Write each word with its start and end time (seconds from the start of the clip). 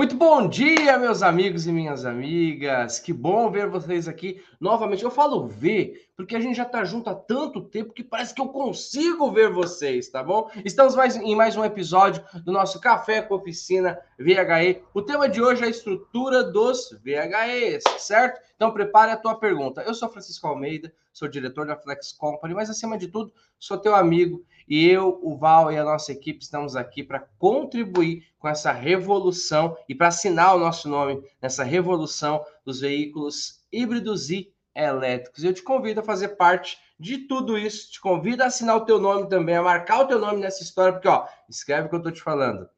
Muito 0.00 0.16
bom 0.16 0.48
dia, 0.48 0.96
meus 0.96 1.22
amigos 1.22 1.66
e 1.66 1.72
minhas 1.72 2.06
amigas. 2.06 2.98
Que 2.98 3.12
bom 3.12 3.50
ver 3.50 3.68
vocês 3.68 4.08
aqui 4.08 4.42
novamente. 4.58 5.04
Eu 5.04 5.10
falo 5.10 5.46
ver, 5.46 6.08
porque 6.16 6.34
a 6.34 6.40
gente 6.40 6.56
já 6.56 6.62
está 6.62 6.82
junto 6.84 7.10
há 7.10 7.14
tanto 7.14 7.60
tempo 7.60 7.92
que 7.92 8.02
parece 8.02 8.34
que 8.34 8.40
eu 8.40 8.48
consigo 8.48 9.30
ver 9.30 9.52
vocês, 9.52 10.08
tá 10.08 10.22
bom? 10.22 10.50
Estamos 10.64 10.96
mais, 10.96 11.16
em 11.16 11.36
mais 11.36 11.54
um 11.54 11.62
episódio 11.62 12.24
do 12.42 12.50
nosso 12.50 12.80
Café 12.80 13.20
com 13.20 13.34
Oficina 13.34 14.00
VHE. 14.18 14.82
O 14.94 15.02
tema 15.02 15.28
de 15.28 15.42
hoje 15.42 15.64
é 15.64 15.66
a 15.66 15.70
estrutura 15.70 16.44
dos 16.44 16.98
VHEs, 17.04 17.84
certo? 17.98 18.40
Então 18.56 18.72
prepare 18.72 19.12
a 19.12 19.18
tua 19.18 19.34
pergunta. 19.34 19.82
Eu 19.82 19.92
sou 19.92 20.08
Francisco 20.08 20.46
Almeida, 20.46 20.90
sou 21.12 21.28
diretor 21.28 21.66
da 21.66 21.76
Flex 21.76 22.10
Company, 22.12 22.54
mas 22.54 22.70
acima 22.70 22.96
de 22.96 23.08
tudo, 23.08 23.34
sou 23.58 23.76
teu 23.76 23.94
amigo 23.94 24.42
e 24.70 24.88
eu, 24.88 25.18
o 25.20 25.36
Val 25.36 25.72
e 25.72 25.76
a 25.76 25.82
nossa 25.82 26.12
equipe 26.12 26.40
estamos 26.40 26.76
aqui 26.76 27.02
para 27.02 27.26
contribuir 27.40 28.24
com 28.38 28.46
essa 28.46 28.70
revolução 28.70 29.76
e 29.88 29.96
para 29.96 30.06
assinar 30.06 30.54
o 30.54 30.60
nosso 30.60 30.88
nome 30.88 31.20
nessa 31.42 31.64
revolução 31.64 32.46
dos 32.64 32.80
veículos 32.80 33.64
híbridos 33.72 34.30
e 34.30 34.54
elétricos. 34.72 35.42
Eu 35.42 35.52
te 35.52 35.60
convido 35.60 35.98
a 35.98 36.04
fazer 36.04 36.36
parte 36.36 36.78
de 37.00 37.18
tudo 37.18 37.58
isso, 37.58 37.90
te 37.90 38.00
convido 38.00 38.44
a 38.44 38.46
assinar 38.46 38.76
o 38.76 38.84
teu 38.84 39.00
nome 39.00 39.28
também, 39.28 39.56
a 39.56 39.62
marcar 39.62 40.02
o 40.02 40.06
teu 40.06 40.20
nome 40.20 40.38
nessa 40.38 40.62
história, 40.62 40.92
porque 40.92 41.08
ó, 41.08 41.26
escreve 41.48 41.86
o 41.86 41.88
que 41.88 41.96
eu 41.96 42.00
estou 42.00 42.12
te 42.12 42.22
falando. 42.22 42.68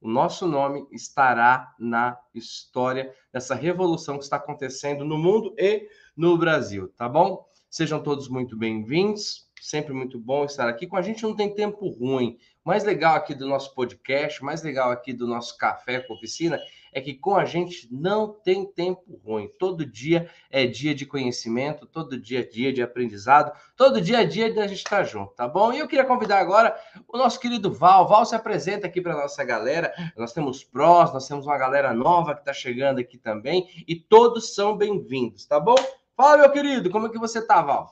O 0.00 0.08
nosso 0.08 0.48
nome 0.48 0.84
estará 0.90 1.72
na 1.78 2.18
história 2.34 3.14
dessa 3.32 3.54
revolução 3.54 4.18
que 4.18 4.24
está 4.24 4.36
acontecendo 4.36 5.04
no 5.04 5.16
mundo 5.16 5.54
e 5.56 5.88
no 6.16 6.36
Brasil, 6.36 6.92
tá 6.96 7.08
bom? 7.08 7.46
Sejam 7.70 8.02
todos 8.02 8.28
muito 8.28 8.56
bem-vindos 8.56 9.45
sempre 9.60 9.92
muito 9.92 10.18
bom 10.18 10.44
estar 10.44 10.68
aqui. 10.68 10.86
Com 10.86 10.96
a 10.96 11.02
gente 11.02 11.22
não 11.22 11.34
tem 11.34 11.54
tempo 11.54 11.88
ruim. 11.88 12.38
O 12.64 12.68
mais 12.68 12.84
legal 12.84 13.14
aqui 13.14 13.34
do 13.34 13.46
nosso 13.46 13.74
podcast, 13.74 14.42
o 14.42 14.44
mais 14.44 14.62
legal 14.62 14.90
aqui 14.90 15.12
do 15.12 15.26
nosso 15.26 15.56
café 15.56 16.00
com 16.00 16.14
oficina 16.14 16.60
é 16.92 17.00
que 17.00 17.12
com 17.12 17.36
a 17.36 17.44
gente 17.44 17.86
não 17.92 18.32
tem 18.32 18.64
tempo 18.64 19.20
ruim. 19.22 19.48
Todo 19.58 19.84
dia 19.84 20.30
é 20.50 20.66
dia 20.66 20.94
de 20.94 21.04
conhecimento, 21.04 21.86
todo 21.86 22.18
dia 22.18 22.40
é 22.40 22.42
dia 22.42 22.72
de 22.72 22.82
aprendizado, 22.82 23.52
todo 23.76 24.00
dia 24.00 24.22
é 24.22 24.24
dia 24.24 24.50
de 24.50 24.58
a 24.58 24.66
gente 24.66 24.78
estar 24.78 25.04
junto, 25.04 25.34
tá 25.34 25.46
bom? 25.46 25.72
E 25.72 25.78
eu 25.78 25.86
queria 25.86 26.06
convidar 26.06 26.38
agora 26.38 26.74
o 27.06 27.18
nosso 27.18 27.38
querido 27.38 27.70
Val. 27.70 28.08
Val 28.08 28.24
se 28.24 28.34
apresenta 28.34 28.86
aqui 28.86 29.00
para 29.00 29.14
nossa 29.14 29.44
galera. 29.44 29.92
Nós 30.16 30.32
temos 30.32 30.64
prós, 30.64 31.12
nós 31.12 31.28
temos 31.28 31.46
uma 31.46 31.58
galera 31.58 31.92
nova 31.92 32.34
que 32.34 32.40
está 32.40 32.54
chegando 32.54 32.98
aqui 32.98 33.18
também 33.18 33.68
e 33.86 33.94
todos 33.94 34.54
são 34.54 34.76
bem-vindos, 34.76 35.44
tá 35.44 35.60
bom? 35.60 35.76
Fala, 36.16 36.38
meu 36.38 36.50
querido, 36.50 36.88
como 36.88 37.08
é 37.08 37.10
que 37.10 37.18
você 37.18 37.46
tá, 37.46 37.60
Val? 37.60 37.90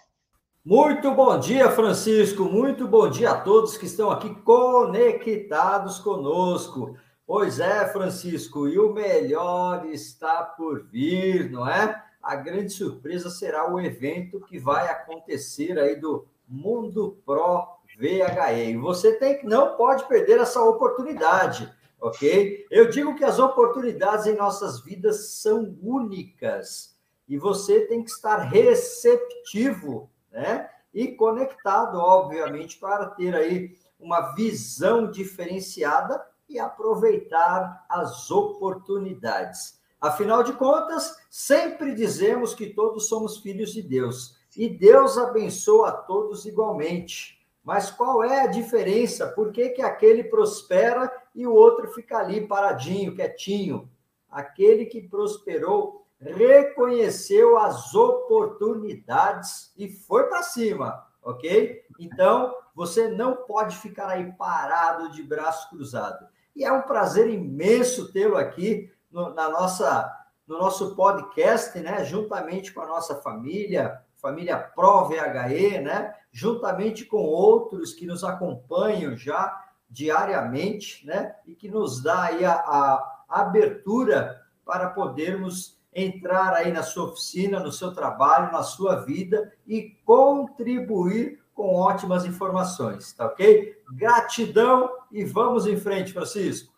Muito 0.67 1.11
bom 1.11 1.39
dia, 1.39 1.71
Francisco. 1.71 2.45
Muito 2.45 2.89
bom 2.89 3.11
dia 3.11 3.33
a 3.33 3.41
todos 3.43 3.77
que 3.77 3.85
estão 3.85 4.11
aqui 4.11 4.35
conectados 4.37 5.99
conosco. 5.99 6.97
Pois 7.27 7.61
é, 7.61 7.87
Francisco, 7.89 8.67
e 8.67 8.79
o 8.79 8.91
melhor 8.91 9.85
está 9.85 10.43
por 10.43 10.85
vir, 10.85 11.51
não 11.51 11.69
é? 11.69 12.03
A 12.23 12.35
grande 12.37 12.71
surpresa 12.71 13.29
será 13.29 13.71
o 13.71 13.79
evento 13.79 14.41
que 14.41 14.59
vai 14.59 14.89
acontecer 14.89 15.79
aí 15.79 15.97
do 15.97 16.27
Mundo 16.49 17.19
Pro 17.27 17.69
VHE. 17.99 18.71
E 18.71 18.77
você 18.79 19.19
tem 19.19 19.45
não 19.45 19.77
pode 19.77 20.09
perder 20.09 20.41
essa 20.41 20.63
oportunidade, 20.63 21.71
ok? 22.01 22.67
Eu 22.71 22.89
digo 22.89 23.15
que 23.17 23.25
as 23.25 23.39
oportunidades 23.39 24.25
em 24.25 24.35
nossas 24.35 24.81
vidas 24.83 25.29
são 25.43 25.77
únicas 25.83 26.97
e 27.29 27.37
você 27.37 27.81
tem 27.81 28.03
que 28.03 28.11
estar 28.11 28.39
receptivo 28.39 30.09
né? 30.35 30.69
E 30.93 31.09
conectado, 31.09 31.97
obviamente, 31.99 32.77
para 32.79 33.07
ter 33.07 33.35
aí 33.35 33.77
uma 33.99 34.35
visão 34.35 35.11
diferenciada 35.11 36.23
e 36.49 36.59
aproveitar 36.59 37.87
as 37.89 38.31
oportunidades. 38.31 39.81
Afinal 40.01 40.43
de 40.43 40.53
contas, 40.53 41.17
sempre 41.31 41.95
dizemos 41.95 42.55
que 42.55 42.67
todos 42.67 43.09
somos 43.09 43.39
filhos 43.39 43.73
de 43.73 43.81
Deus 43.81 44.37
e 44.57 44.69
Deus 44.69 45.17
abençoa 45.17 45.89
a 45.89 45.93
todos 45.93 46.45
igualmente. 46.45 47.41
Mas 47.63 47.91
qual 47.91 48.23
é 48.23 48.43
a 48.43 48.47
diferença? 48.47 49.29
Por 49.29 49.51
que, 49.51 49.71
que 49.71 49.81
aquele 49.81 50.25
prospera 50.25 51.11
e 51.35 51.47
o 51.47 51.55
outro 51.55 51.89
fica 51.89 52.19
ali 52.19 52.47
paradinho, 52.47 53.15
quietinho? 53.15 53.89
Aquele 54.31 54.85
que 54.85 55.01
prosperou 55.01 56.04
reconheceu 56.33 57.59
as 57.59 57.95
oportunidades 57.95 59.73
e 59.77 59.89
foi 59.89 60.25
para 60.25 60.43
cima, 60.43 61.05
ok? 61.23 61.83
Então, 61.99 62.55
você 62.75 63.09
não 63.09 63.37
pode 63.37 63.77
ficar 63.77 64.09
aí 64.09 64.33
parado 64.33 65.11
de 65.11 65.23
braço 65.23 65.69
cruzado. 65.71 66.27
E 66.57 66.65
é 66.65 66.73
um 66.73 66.83
prazer 66.83 67.29
imenso 67.29 68.13
tê-lo 68.13 68.37
aqui 68.37 68.93
no, 69.11 69.35
na 69.35 69.49
nossa, 69.49 70.11
no 70.47 70.59
nosso 70.59 70.95
podcast, 70.95 71.79
né? 71.81 72.05
Juntamente 72.05 72.73
com 72.73 72.81
a 72.81 72.87
nossa 72.87 73.17
família, 73.17 74.01
família 74.17 74.57
Pro 74.57 75.09
VHE, 75.09 75.81
né? 75.81 76.15
Juntamente 76.33 77.05
com 77.05 77.19
outros 77.19 77.93
que 77.93 78.07
nos 78.07 78.25
acompanham 78.25 79.17
já 79.17 79.65
diariamente, 79.89 81.07
né? 81.07 81.37
E 81.47 81.55
que 81.55 81.69
nos 81.69 82.03
dá 82.03 82.25
aí 82.25 82.45
a, 82.45 82.55
a 82.55 83.25
abertura 83.29 84.43
para 84.65 84.91
podermos 84.91 85.79
entrar 85.95 86.55
aí 86.55 86.73
na 86.73 86.83
sua 86.83 87.05
oficina, 87.05 87.61
no 87.61 87.71
seu 87.71 87.93
trabalho, 87.93 88.53
na 88.53 88.63
sua 88.63 88.97
vida 88.97 89.53
e 89.67 89.97
contribuir 90.05 91.41
com 91.55 91.75
ótimas 91.75 92.25
informações, 92.25 93.13
tá 93.13 93.27
ok? 93.27 93.77
Gratidão 93.93 94.91
e 95.13 95.25
vamos 95.25 95.67
em 95.67 95.77
frente, 95.77 96.13
Francisco. 96.13 96.75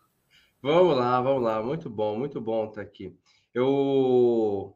Vamos 0.61 0.95
lá, 0.95 1.19
vamos 1.19 1.43
lá. 1.43 1.61
Muito 1.63 1.89
bom, 1.89 2.17
muito 2.17 2.39
bom 2.39 2.65
estar 2.65 2.81
aqui. 2.81 3.17
Eu 3.53 4.75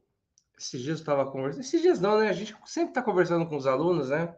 esses 0.57 0.81
dias 0.81 0.99
estava 0.99 1.25
conversando, 1.25 1.61
esses 1.61 1.81
dias 1.81 1.99
não, 1.99 2.19
né? 2.19 2.29
A 2.29 2.33
gente 2.33 2.55
sempre 2.65 2.91
está 2.91 3.01
conversando 3.01 3.47
com 3.47 3.57
os 3.57 3.65
alunos, 3.65 4.09
né? 4.09 4.35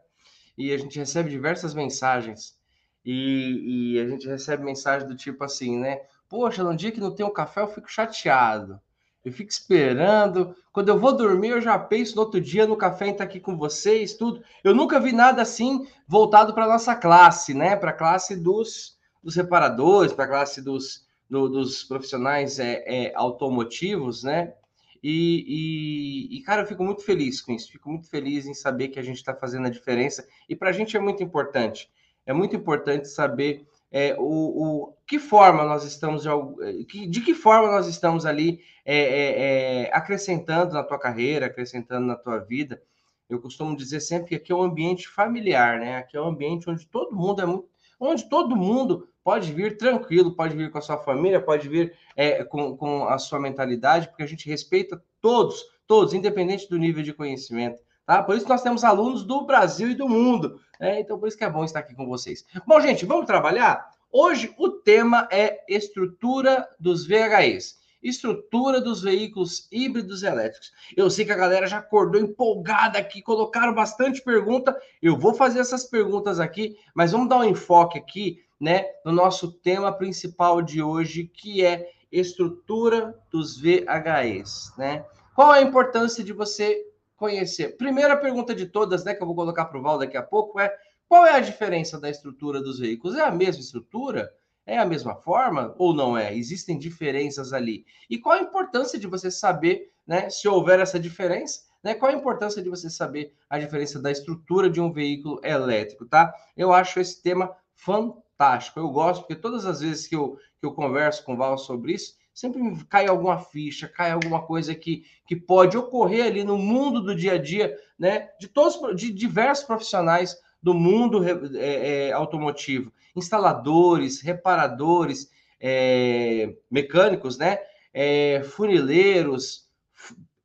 E 0.58 0.72
a 0.72 0.78
gente 0.78 0.98
recebe 0.98 1.30
diversas 1.30 1.74
mensagens. 1.74 2.58
E, 3.06 3.96
e 3.96 4.00
a 4.00 4.08
gente 4.08 4.28
recebe 4.28 4.64
mensagem 4.64 5.08
do 5.08 5.16
tipo 5.16 5.44
assim, 5.44 5.78
né? 5.78 6.02
Poxa, 6.30 6.64
no 6.64 6.76
dia 6.76 6.92
que 6.92 7.02
não 7.02 7.14
tem 7.14 7.26
um 7.26 7.34
café, 7.34 7.62
eu 7.62 7.68
fico 7.68 7.92
chateado. 7.92 8.80
Eu 9.24 9.32
fico 9.32 9.50
esperando. 9.50 10.56
Quando 10.72 10.90
eu 10.90 11.00
vou 11.00 11.16
dormir, 11.16 11.50
eu 11.50 11.62
já 11.62 11.80
penso 11.80 12.16
no 12.16 12.24
outro 12.24 12.42
dia 12.42 12.68
no 12.68 12.76
café 12.76 13.10
estar 13.10 13.24
aqui 13.24 13.40
com 13.40 13.58
vocês, 13.58 14.14
tudo. 14.14 14.44
Eu 14.64 14.76
nunca 14.76 15.00
vi 15.00 15.14
nada 15.14 15.42
assim 15.42 15.88
voltado 16.08 16.54
para 16.54 16.68
nossa 16.68 16.96
classe, 16.96 17.54
né? 17.54 17.76
Para 17.76 17.92
a 17.92 17.94
classe 17.94 18.36
dos, 18.36 18.98
dos 19.24 19.36
reparadores, 19.36 20.12
para 20.12 20.26
a 20.26 20.28
classe 20.28 20.62
dos, 20.62 21.08
do, 21.30 21.48
dos 21.48 21.84
profissionais 21.84 22.60
é, 22.60 22.84
é, 22.86 23.14
automotivos, 23.16 24.24
né? 24.24 24.54
E, 25.02 26.30
e, 26.32 26.38
e, 26.38 26.42
cara, 26.44 26.62
eu 26.62 26.68
fico 26.68 26.84
muito 26.84 27.02
feliz 27.02 27.42
com 27.42 27.52
isso. 27.52 27.72
Fico 27.72 27.90
muito 27.90 28.10
feliz 28.10 28.46
em 28.46 28.54
saber 28.54 28.90
que 28.90 29.00
a 29.00 29.04
gente 29.04 29.18
está 29.18 29.34
fazendo 29.34 29.68
a 29.68 29.70
diferença. 29.70 30.26
E 30.48 30.56
para 30.56 30.70
a 30.70 30.74
gente 30.74 30.96
é 30.96 31.00
muito 31.00 31.22
importante. 31.22 31.90
É 32.26 32.34
muito 32.34 32.56
importante 32.56 33.10
saber 33.10 33.66
é, 33.92 34.16
o, 34.18 34.24
o, 34.24 34.94
que 35.14 35.20
forma 35.20 35.64
nós 35.64 35.84
estamos, 35.84 36.24
de, 36.24 37.08
de 37.08 37.22
que 37.22 37.36
forma 37.36 37.70
nós 37.70 37.86
estamos 37.86 38.26
ali 38.26 38.62
é, 38.84 38.98
é, 38.98 39.42
é, 39.84 39.92
acrescentando 39.94 40.74
na 40.74 40.82
tua 40.82 40.98
carreira, 40.98 41.46
acrescentando 41.46 42.08
na 42.08 42.16
tua 42.16 42.40
vida. 42.40 42.82
Eu 43.30 43.40
costumo 43.40 43.78
dizer 43.78 44.00
sempre 44.00 44.30
que 44.30 44.36
aqui 44.36 44.52
é 44.52 44.56
um 44.56 44.64
ambiente 44.64 45.08
familiar, 45.08 45.80
né? 45.80 45.98
Aqui 45.98 46.18
é 46.18 46.22
um 46.22 46.30
ambiente 46.30 46.68
onde 46.68 46.88
todo 46.88 47.16
mundo 47.16 47.44
é 47.44 47.46
muito, 47.46 47.68
onde 48.00 48.28
todo 48.28 48.56
mundo 48.56 49.08
pode 49.24 49.54
vir 49.54 49.78
tranquilo, 49.78 50.36
pode 50.36 50.58
vir 50.58 50.72
com 50.72 50.80
a 50.80 50.82
sua 50.82 50.98
família, 50.98 51.40
pode 51.40 51.70
vir 51.70 51.94
é, 52.16 52.44
com, 52.44 52.76
com 52.76 53.08
a 53.08 53.20
sua 53.20 53.40
mentalidade, 53.40 54.08
porque 54.08 54.24
a 54.24 54.28
gente 54.28 54.50
respeita 54.50 55.00
todos, 55.22 55.64
todos, 55.86 56.16
independente 56.16 56.68
do 56.68 56.80
nível 56.80 57.04
de 57.04 57.14
conhecimento. 57.14 57.84
Tá? 58.04 58.24
Por 58.24 58.36
isso 58.36 58.50
nós 58.50 58.64
temos 58.64 58.84
alunos 58.84 59.24
do 59.24 59.46
Brasil 59.46 59.92
e 59.92 59.96
do 59.96 60.10
mundo. 60.10 60.60
Né? 60.80 61.02
Então, 61.02 61.20
por 61.20 61.28
isso 61.28 61.38
que 61.38 61.44
é 61.44 61.50
bom 61.50 61.64
estar 61.64 61.82
aqui 61.82 61.94
com 61.94 62.08
vocês. 62.08 62.44
Bom, 62.66 62.82
gente, 62.82 63.06
vamos 63.06 63.28
trabalhar? 63.28 63.93
Hoje 64.16 64.54
o 64.60 64.70
tema 64.70 65.28
é 65.32 65.64
estrutura 65.68 66.70
dos 66.80 67.08
VHEs. 67.08 67.80
Estrutura 68.04 68.80
dos 68.80 69.02
veículos 69.02 69.68
híbridos 69.72 70.22
elétricos. 70.22 70.72
Eu 70.96 71.10
sei 71.10 71.26
que 71.26 71.32
a 71.32 71.36
galera 71.36 71.66
já 71.66 71.80
acordou 71.80 72.22
empolgada 72.22 73.00
aqui, 73.00 73.24
colocaram 73.24 73.74
bastante 73.74 74.22
pergunta. 74.22 74.80
Eu 75.02 75.18
vou 75.18 75.34
fazer 75.34 75.62
essas 75.62 75.86
perguntas 75.86 76.40
aqui, 76.40 76.78
mas 76.94 77.12
vamos 77.12 77.28
dar 77.28 77.40
um 77.40 77.44
enfoque 77.44 77.98
aqui, 77.98 78.38
né, 78.62 78.86
no 79.04 79.12
nosso 79.12 79.52
tema 79.52 79.92
principal 79.92 80.62
de 80.62 80.84
hoje, 80.84 81.24
que 81.24 81.66
é 81.66 81.90
estrutura 82.12 83.20
dos 83.32 83.60
VHEs, 83.60 84.74
né? 84.78 85.04
Qual 85.34 85.50
a 85.50 85.64
importância 85.64 86.24
de 86.24 86.34
você 86.34 86.86
conhecer? 87.16 87.78
Primeira 87.78 88.16
pergunta 88.16 88.54
de 88.54 88.68
todas, 88.68 89.04
né, 89.04 89.16
que 89.16 89.24
eu 89.24 89.28
vou 89.28 89.36
colocar 89.36 89.66
para 89.66 89.80
o 89.80 89.82
Val 89.82 89.98
daqui 89.98 90.18
a 90.18 90.22
pouco 90.22 90.60
é: 90.60 90.72
qual 91.14 91.28
é 91.28 91.36
a 91.36 91.40
diferença 91.40 92.00
da 92.00 92.10
estrutura 92.10 92.60
dos 92.60 92.80
veículos? 92.80 93.16
É 93.16 93.22
a 93.22 93.30
mesma 93.30 93.62
estrutura? 93.62 94.34
É 94.66 94.80
a 94.80 94.86
mesma 94.86 95.14
forma 95.14 95.76
ou 95.78 95.94
não 95.94 96.18
é? 96.18 96.36
Existem 96.36 96.76
diferenças 96.76 97.54
ali. 97.54 97.86
E 98.10 98.18
qual 98.18 98.36
a 98.36 98.42
importância 98.42 98.98
de 98.98 99.06
você 99.06 99.30
saber, 99.30 99.92
né, 100.08 100.28
se 100.32 100.48
houver 100.48 100.80
essa 100.80 101.00
diferença, 101.00 101.60
né? 101.84 101.94
Qual 101.94 102.12
a 102.12 102.16
importância 102.16 102.64
de 102.64 102.68
você 102.68 102.90
saber 102.90 103.32
a 103.48 103.60
diferença 103.60 104.02
da 104.02 104.10
estrutura 104.10 104.72
de 104.72 104.82
um 104.82 104.92
veículo 104.92 105.40
elétrico, 105.44 106.08
tá? 106.08 106.34
Eu 106.58 106.74
acho 106.74 107.00
esse 107.00 107.22
tema 107.22 107.56
fantástico. 107.76 108.80
Eu 108.80 108.90
gosto 108.90 109.22
porque 109.22 109.36
todas 109.36 109.68
as 109.68 109.82
vezes 109.82 110.08
que 110.08 110.16
eu, 110.16 110.36
que 110.60 110.66
eu 110.66 110.74
converso 110.74 111.24
com 111.24 111.36
o 111.36 111.38
Val 111.38 111.60
sobre 111.60 111.94
isso, 111.94 112.16
sempre 112.34 112.60
cai 112.86 113.06
alguma 113.06 113.38
ficha, 113.38 113.88
cai 113.88 114.10
alguma 114.10 114.42
coisa 114.42 114.74
que, 114.74 115.06
que 115.28 115.36
pode 115.36 115.78
ocorrer 115.78 116.26
ali 116.26 116.44
no 116.44 116.58
mundo 116.58 117.04
do 117.04 117.16
dia 117.16 117.34
a 117.34 117.38
dia, 117.38 117.78
né? 118.00 118.30
De 118.40 118.48
todos, 118.48 119.00
de 119.00 119.12
diversos 119.14 119.64
profissionais 119.64 120.36
do 120.64 120.74
mundo 120.74 121.22
é, 121.28 122.08
é, 122.08 122.12
automotivo, 122.14 122.92
instaladores, 123.14 124.22
reparadores, 124.22 125.30
é, 125.60 126.56
mecânicos, 126.72 127.38
né? 127.38 127.60
É, 127.94 128.42
funileiros, 128.44 129.70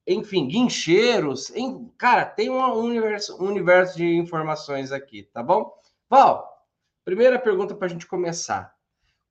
enfim, 0.06 0.48
guincheiros, 0.48 1.50
em, 1.54 1.88
cara, 1.96 2.24
tem 2.26 2.50
um 2.50 2.60
universo, 2.74 3.42
um 3.42 3.46
universo 3.46 3.96
de 3.96 4.16
informações 4.16 4.90
aqui, 4.90 5.22
tá 5.22 5.42
bom? 5.42 5.72
Val, 6.10 6.66
primeira 7.04 7.38
pergunta 7.38 7.74
para 7.74 7.86
a 7.86 7.90
gente 7.90 8.06
começar. 8.06 8.74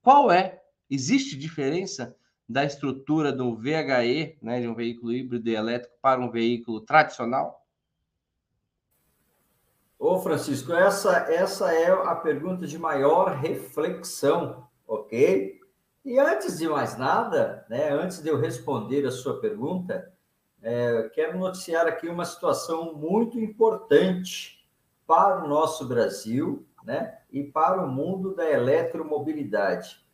Qual 0.02 0.32
é, 0.32 0.62
existe 0.90 1.38
diferença 1.38 2.16
da 2.48 2.64
estrutura 2.64 3.32
do 3.32 3.56
VHE, 3.58 4.38
né, 4.42 4.62
de 4.62 4.68
um 4.68 4.74
veículo 4.74 5.12
híbrido 5.12 5.50
e 5.50 5.56
elétrico, 5.56 5.96
para 6.02 6.22
um 6.22 6.32
veículo 6.32 6.80
tradicional? 6.82 7.67
Ô, 10.00 10.20
Francisco, 10.20 10.74
essa, 10.74 11.18
essa 11.32 11.74
é 11.74 11.90
a 11.90 12.14
pergunta 12.14 12.68
de 12.68 12.78
maior 12.78 13.32
reflexão, 13.32 14.68
ok? 14.88 15.60
E 16.06 16.20
antes 16.20 16.60
de 16.60 16.70
mais 16.70 16.96
nada, 16.96 17.66
né, 17.68 17.90
antes 17.90 18.22
de 18.22 18.30
eu 18.30 18.40
responder 18.40 19.08
a 19.08 19.12
sua 19.12 19.42
pergunta, 19.42 20.14
é, 20.62 21.10
quero 21.16 21.40
noticiar 21.40 21.88
aqui 21.88 22.08
uma 22.08 22.26
situação 22.26 22.94
muito 22.94 23.40
importante 23.40 24.64
para 25.08 25.44
o 25.44 25.48
nosso 25.48 25.88
Brasil 25.88 26.64
né, 26.84 27.18
e 27.32 27.44
para 27.44 27.84
o 27.84 27.92
mundo 27.92 28.36
da 28.36 28.48
eletromobilidade. 28.48 30.06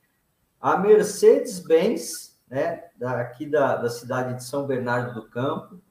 A 0.62 0.78
Mercedes-Benz, 0.78 2.42
né, 2.48 2.90
aqui 3.02 3.46
da, 3.46 3.76
da 3.76 3.90
cidade 3.90 4.36
de 4.36 4.46
São 4.46 4.66
Bernardo 4.66 5.14
do 5.14 5.30
Campo, 5.30 5.82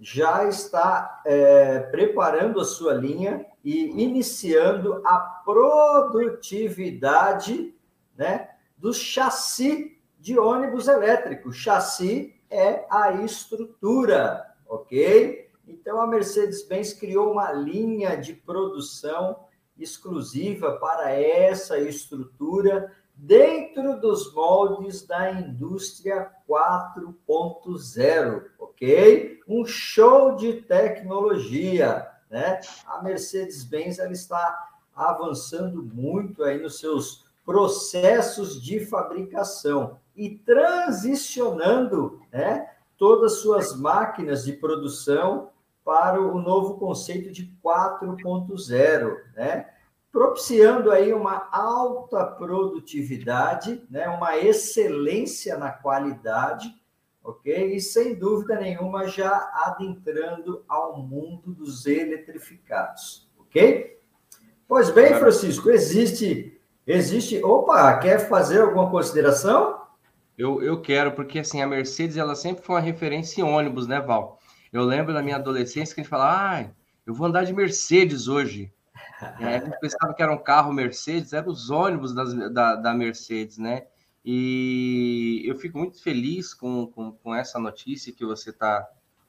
já 0.00 0.48
está 0.48 1.22
é, 1.24 1.78
preparando 1.80 2.60
a 2.60 2.64
sua 2.64 2.94
linha 2.94 3.46
e 3.62 4.02
iniciando 4.02 5.00
a 5.04 5.18
produtividade 5.44 7.72
né, 8.16 8.48
do 8.76 8.92
chassi 8.92 9.96
de 10.18 10.36
ônibus 10.38 10.88
elétrico. 10.88 11.52
Chassi 11.52 12.34
é 12.50 12.84
a 12.90 13.12
estrutura, 13.12 14.44
ok? 14.66 15.50
Então 15.66 16.00
a 16.00 16.06
Mercedes-Benz 16.06 16.92
criou 16.92 17.32
uma 17.32 17.50
linha 17.52 18.16
de 18.16 18.34
produção 18.34 19.38
exclusiva 19.78 20.78
para 20.78 21.10
essa 21.10 21.78
estrutura 21.78 22.92
dentro 23.14 24.00
dos 24.00 24.34
moldes 24.34 25.06
da 25.06 25.30
indústria 25.32 26.30
4.0, 26.48 28.44
ok? 28.58 29.40
Um 29.48 29.64
show 29.64 30.36
de 30.36 30.62
tecnologia, 30.62 32.06
né? 32.30 32.60
A 32.86 33.02
Mercedes-Benz 33.02 33.98
está 33.98 34.70
avançando 34.94 35.82
muito 35.82 36.44
aí 36.44 36.60
nos 36.60 36.78
seus 36.78 37.24
processos 37.44 38.62
de 38.62 38.84
fabricação 38.86 39.98
e 40.16 40.30
transicionando, 40.30 42.20
né, 42.32 42.70
todas 42.96 43.40
suas 43.40 43.76
máquinas 43.76 44.44
de 44.44 44.52
produção 44.52 45.50
para 45.84 46.20
o 46.20 46.40
novo 46.40 46.78
conceito 46.78 47.30
de 47.30 47.52
4.0, 47.62 49.16
né? 49.34 49.73
Propiciando 50.14 50.92
aí 50.92 51.12
uma 51.12 51.48
alta 51.50 52.24
produtividade, 52.24 53.82
né, 53.90 54.06
uma 54.06 54.38
excelência 54.38 55.58
na 55.58 55.72
qualidade, 55.72 56.72
ok? 57.20 57.74
E 57.74 57.80
sem 57.80 58.14
dúvida 58.14 58.60
nenhuma 58.60 59.08
já 59.08 59.50
adentrando 59.52 60.64
ao 60.68 61.02
mundo 61.02 61.52
dos 61.52 61.84
eletrificados, 61.84 63.28
ok? 63.40 63.98
Pois 64.68 64.88
bem, 64.88 65.14
Francisco, 65.14 65.68
existe, 65.68 66.60
existe. 66.86 67.42
Opa, 67.42 67.98
quer 67.98 68.28
fazer 68.28 68.60
alguma 68.60 68.88
consideração? 68.88 69.80
Eu, 70.38 70.62
eu 70.62 70.80
quero, 70.80 71.10
porque 71.10 71.40
assim, 71.40 71.60
a 71.60 71.66
Mercedes 71.66 72.16
ela 72.16 72.36
sempre 72.36 72.64
foi 72.64 72.76
uma 72.76 72.80
referência 72.80 73.40
em 73.40 73.44
ônibus, 73.44 73.88
né, 73.88 74.00
Val? 74.00 74.38
Eu 74.72 74.84
lembro 74.84 75.12
da 75.12 75.24
minha 75.24 75.36
adolescência 75.36 75.92
que 75.92 76.00
a 76.00 76.04
gente 76.04 76.10
falava, 76.10 76.38
ah, 76.38 76.70
eu 77.04 77.12
vou 77.12 77.26
andar 77.26 77.42
de 77.42 77.52
Mercedes 77.52 78.28
hoje. 78.28 78.72
Aí 79.20 79.54
a 79.56 79.58
gente 79.58 79.78
pensava 79.80 80.14
que 80.14 80.22
era 80.22 80.32
um 80.32 80.42
carro 80.42 80.72
Mercedes, 80.72 81.32
eram 81.32 81.50
os 81.50 81.70
ônibus 81.70 82.14
das, 82.14 82.34
da, 82.52 82.74
da 82.76 82.94
Mercedes, 82.94 83.58
né? 83.58 83.86
E 84.24 85.42
eu 85.44 85.54
fico 85.56 85.78
muito 85.78 86.02
feliz 86.02 86.54
com, 86.54 86.86
com, 86.86 87.12
com 87.12 87.34
essa 87.34 87.58
notícia 87.58 88.12
que 88.12 88.24
você 88.24 88.50
está 88.50 88.88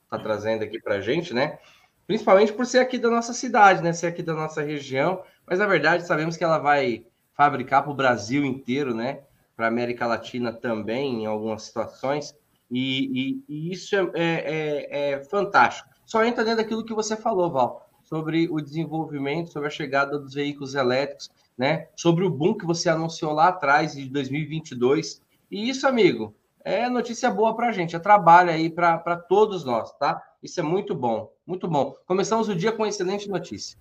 tá 0.09 0.17
trazendo 0.17 0.63
aqui 0.63 0.79
para 0.81 0.95
a 0.95 1.01
gente, 1.01 1.33
né? 1.33 1.59
Principalmente 2.07 2.53
por 2.53 2.65
ser 2.65 2.79
aqui 2.79 2.97
da 2.97 3.09
nossa 3.09 3.33
cidade, 3.33 3.83
né? 3.83 3.91
Ser 3.91 4.07
aqui 4.07 4.23
da 4.23 4.33
nossa 4.33 4.61
região, 4.61 5.21
mas 5.45 5.59
na 5.59 5.67
verdade 5.67 6.07
sabemos 6.07 6.37
que 6.37 6.43
ela 6.43 6.59
vai 6.59 7.05
fabricar 7.33 7.83
para 7.83 7.91
o 7.91 7.95
Brasil 7.95 8.45
inteiro, 8.45 8.93
né? 8.93 9.21
Para 9.55 9.65
a 9.65 9.69
América 9.69 10.07
Latina 10.07 10.53
também, 10.53 11.23
em 11.23 11.25
algumas 11.25 11.63
situações, 11.63 12.35
e, 12.71 13.43
e, 13.49 13.69
e 13.69 13.73
isso 13.73 13.95
é, 13.95 14.11
é, 14.13 14.87
é, 14.89 15.11
é 15.11 15.23
fantástico. 15.25 15.89
Só 16.05 16.23
entra 16.23 16.43
dentro 16.43 16.61
daquilo 16.61 16.85
que 16.85 16.93
você 16.93 17.15
falou, 17.17 17.51
Val 17.51 17.84
sobre 18.05 18.47
o 18.49 18.61
desenvolvimento, 18.61 19.51
sobre 19.51 19.67
a 19.67 19.71
chegada 19.71 20.17
dos 20.17 20.33
veículos 20.33 20.75
elétricos, 20.75 21.29
né? 21.57 21.87
Sobre 21.95 22.23
o 22.23 22.29
boom 22.29 22.53
que 22.53 22.65
você 22.65 22.87
anunciou 22.89 23.33
lá 23.33 23.49
atrás 23.49 23.93
de 23.93 24.07
2022. 24.09 25.21
E 25.51 25.69
isso, 25.69 25.87
amigo, 25.87 26.33
é 26.63 26.89
notícia 26.89 27.29
boa 27.29 27.55
para 27.55 27.67
a 27.67 27.71
gente, 27.71 27.95
é 27.95 27.99
trabalho 27.99 28.49
aí 28.49 28.69
para 28.69 29.15
todos 29.15 29.63
nós, 29.63 29.91
tá? 29.97 30.21
Isso 30.41 30.59
é 30.59 30.63
muito 30.63 30.95
bom, 30.95 31.31
muito 31.45 31.67
bom. 31.67 31.95
Começamos 32.07 32.47
o 32.47 32.55
dia 32.55 32.71
com 32.71 32.85
excelente 32.85 33.29
notícia. 33.29 33.77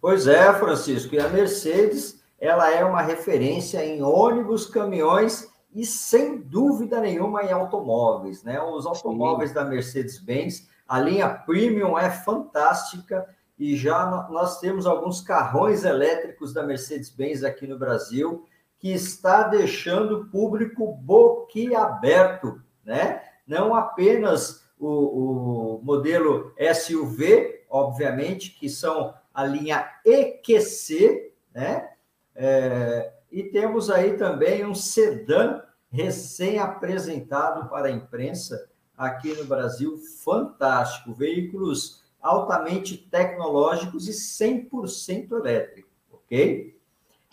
Pois 0.00 0.26
é, 0.26 0.52
Francisco, 0.52 1.14
e 1.14 1.18
a 1.18 1.28
Mercedes, 1.28 2.22
ela 2.38 2.70
é 2.70 2.84
uma 2.84 3.00
referência 3.00 3.84
em 3.84 4.02
ônibus, 4.02 4.66
caminhões 4.66 5.48
e 5.74 5.84
sem 5.84 6.40
dúvida 6.40 7.00
nenhuma 7.00 7.42
em 7.42 7.50
automóveis, 7.52 8.44
né? 8.44 8.60
Os 8.60 8.86
automóveis 8.86 9.50
Sim. 9.50 9.54
da 9.54 9.64
Mercedes-Benz 9.64 10.68
a 10.86 11.00
linha 11.00 11.28
Premium 11.28 11.98
é 11.98 12.10
fantástica 12.10 13.26
e 13.58 13.76
já 13.76 14.26
nós 14.30 14.60
temos 14.60 14.86
alguns 14.86 15.20
carrões 15.20 15.84
elétricos 15.84 16.52
da 16.52 16.62
Mercedes-Benz 16.62 17.44
aqui 17.44 17.66
no 17.66 17.78
Brasil 17.78 18.46
que 18.78 18.92
está 18.92 19.44
deixando 19.44 20.18
o 20.18 20.26
público 20.26 20.92
boquiaberto, 20.92 22.60
né? 22.84 23.22
Não 23.46 23.74
apenas 23.74 24.64
o, 24.78 25.78
o 25.78 25.80
modelo 25.82 26.54
SUV, 26.74 27.64
obviamente, 27.70 28.50
que 28.50 28.68
são 28.68 29.14
a 29.32 29.44
linha 29.44 29.90
EQC, 30.04 31.32
né? 31.54 31.88
É, 32.34 33.12
e 33.30 33.44
temos 33.44 33.90
aí 33.90 34.16
também 34.16 34.66
um 34.66 34.74
sedã 34.74 35.62
recém-apresentado 35.90 37.68
para 37.68 37.88
a 37.88 37.90
imprensa, 37.90 38.68
aqui 38.96 39.34
no 39.34 39.44
Brasil 39.44 39.98
fantástico, 40.22 41.12
veículos 41.12 42.02
altamente 42.20 42.96
tecnológicos 42.96 44.08
e 44.08 44.12
100% 44.12 45.32
elétrico, 45.32 45.88
ok? 46.10 46.74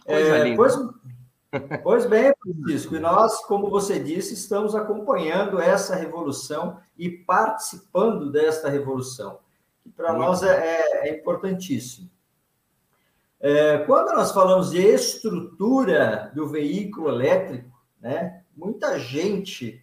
É, 0.06 0.56
pois, 0.56 0.76
pois 1.84 2.06
bem, 2.06 2.34
Francisco, 2.42 2.96
e 2.96 3.00
nós, 3.00 3.46
como 3.46 3.70
você 3.70 4.00
disse, 4.00 4.34
estamos 4.34 4.76
acompanhando 4.76 5.60
essa 5.60 5.96
revolução 5.96 6.80
e 6.98 7.10
participando 7.10 8.32
desta 8.32 8.70
revolução, 8.70 9.40
que 9.82 9.90
para 9.90 10.14
nós 10.14 10.44
é, 10.44 10.50
é, 10.50 11.10
é 11.10 11.20
importantíssimo. 11.20 12.10
É, 13.40 13.80
quando 13.80 14.14
nós 14.14 14.32
falamos 14.32 14.72
de 14.72 14.80
estrutura 14.80 16.32
do 16.36 16.48
veículo 16.48 17.10
elétrico, 17.10 17.72
né, 18.00 18.44
muita 18.56 19.00
gente 19.00 19.81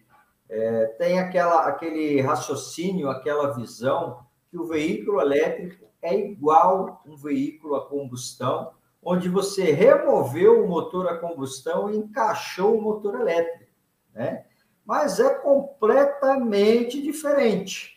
é, 0.49 0.85
tem 0.97 1.19
aquela, 1.19 1.67
aquele 1.67 2.19
raciocínio, 2.21 3.09
aquela 3.09 3.53
visão 3.53 4.25
que 4.49 4.57
o 4.57 4.65
veículo 4.65 5.21
elétrico 5.21 5.85
é 6.01 6.17
igual 6.17 7.03
um 7.05 7.15
veículo 7.15 7.75
a 7.75 7.87
combustão, 7.87 8.71
onde 9.01 9.29
você 9.29 9.71
removeu 9.71 10.63
o 10.63 10.67
motor 10.67 11.07
a 11.07 11.17
combustão 11.17 11.89
e 11.89 11.97
encaixou 11.97 12.77
o 12.77 12.81
motor 12.81 13.19
elétrico, 13.19 13.71
né? 14.13 14.45
Mas 14.83 15.19
é 15.19 15.35
completamente 15.35 16.99
diferente, 16.99 17.95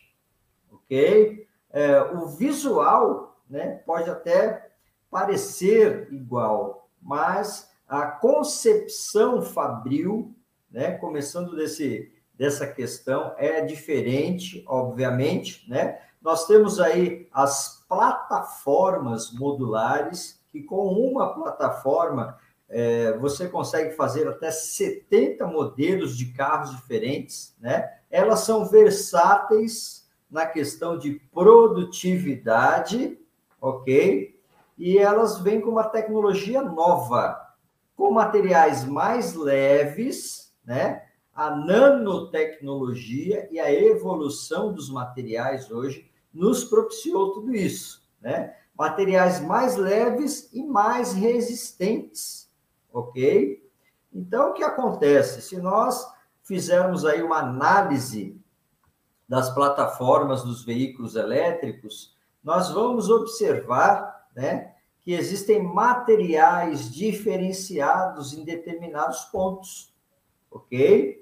ok? 0.71 1.47
É, 1.71 2.03
o 2.03 2.27
visual, 2.27 3.41
né, 3.49 3.83
pode 3.87 4.11
até 4.11 4.71
parecer 5.11 6.13
igual, 6.13 6.91
mas 7.01 7.73
a 7.89 8.07
concepção 8.07 9.41
fabril, 9.41 10.35
né, 10.71 10.93
começando 10.99 11.57
desse 11.57 12.12
dessa 12.35 12.67
questão 12.67 13.35
é 13.37 13.61
diferente, 13.61 14.65
obviamente, 14.67 15.69
né? 15.69 15.99
Nós 16.21 16.47
temos 16.47 16.79
aí 16.81 17.29
as 17.33 17.85
plataformas 17.89 19.33
modulares, 19.33 20.41
que 20.51 20.63
com 20.63 20.87
uma 20.87 21.35
plataforma 21.35 22.39
é, 22.69 23.17
você 23.19 23.49
consegue 23.49 23.95
fazer 23.95 24.27
até 24.29 24.51
70 24.51 25.47
modelos 25.47 26.17
de 26.17 26.33
carros 26.33 26.71
diferentes, 26.71 27.55
né? 27.61 27.93
Elas 28.11 28.41
são 28.41 28.65
versáteis 28.65 30.09
na 30.31 30.47
questão 30.47 30.97
de 30.97 31.21
produtividade, 31.33 33.19
ok? 33.61 34.41
E 34.79 34.97
elas 34.97 35.39
vêm 35.39 35.61
com 35.61 35.71
uma 35.71 35.85
tecnologia 35.85 36.63
nova, 36.63 37.39
com 37.95 38.11
materiais 38.11 38.85
mais 38.85 39.35
leves, 39.35 40.55
né? 40.65 41.05
A 41.35 41.51
nanotecnologia 41.51 43.49
e 43.51 43.59
a 43.59 43.73
evolução 43.73 44.73
dos 44.73 44.91
materiais 44.91 45.71
hoje 45.71 46.11
nos 46.33 46.65
propiciou 46.65 47.33
tudo 47.33 47.55
isso, 47.55 48.03
né? 48.21 48.55
Materiais 48.77 49.41
mais 49.41 49.77
leves 49.77 50.53
e 50.53 50.63
mais 50.63 51.13
resistentes, 51.13 52.51
ok? 52.93 53.63
Então, 54.13 54.51
o 54.51 54.53
que 54.53 54.63
acontece? 54.63 55.41
Se 55.41 55.57
nós 55.57 56.07
fizermos 56.43 57.05
aí 57.05 57.23
uma 57.23 57.39
análise 57.39 58.39
das 59.29 59.49
plataformas 59.55 60.43
dos 60.43 60.63
veículos 60.63 61.17
elétricos, 61.17 62.15
nós 62.45 62.71
vamos 62.71 63.09
observar, 63.09 64.29
né, 64.35 64.75
que 65.01 65.13
existem 65.13 65.63
materiais 65.63 66.93
diferenciados 66.93 68.35
em 68.35 68.45
determinados 68.45 69.25
pontos, 69.25 69.95
ok? 70.51 71.22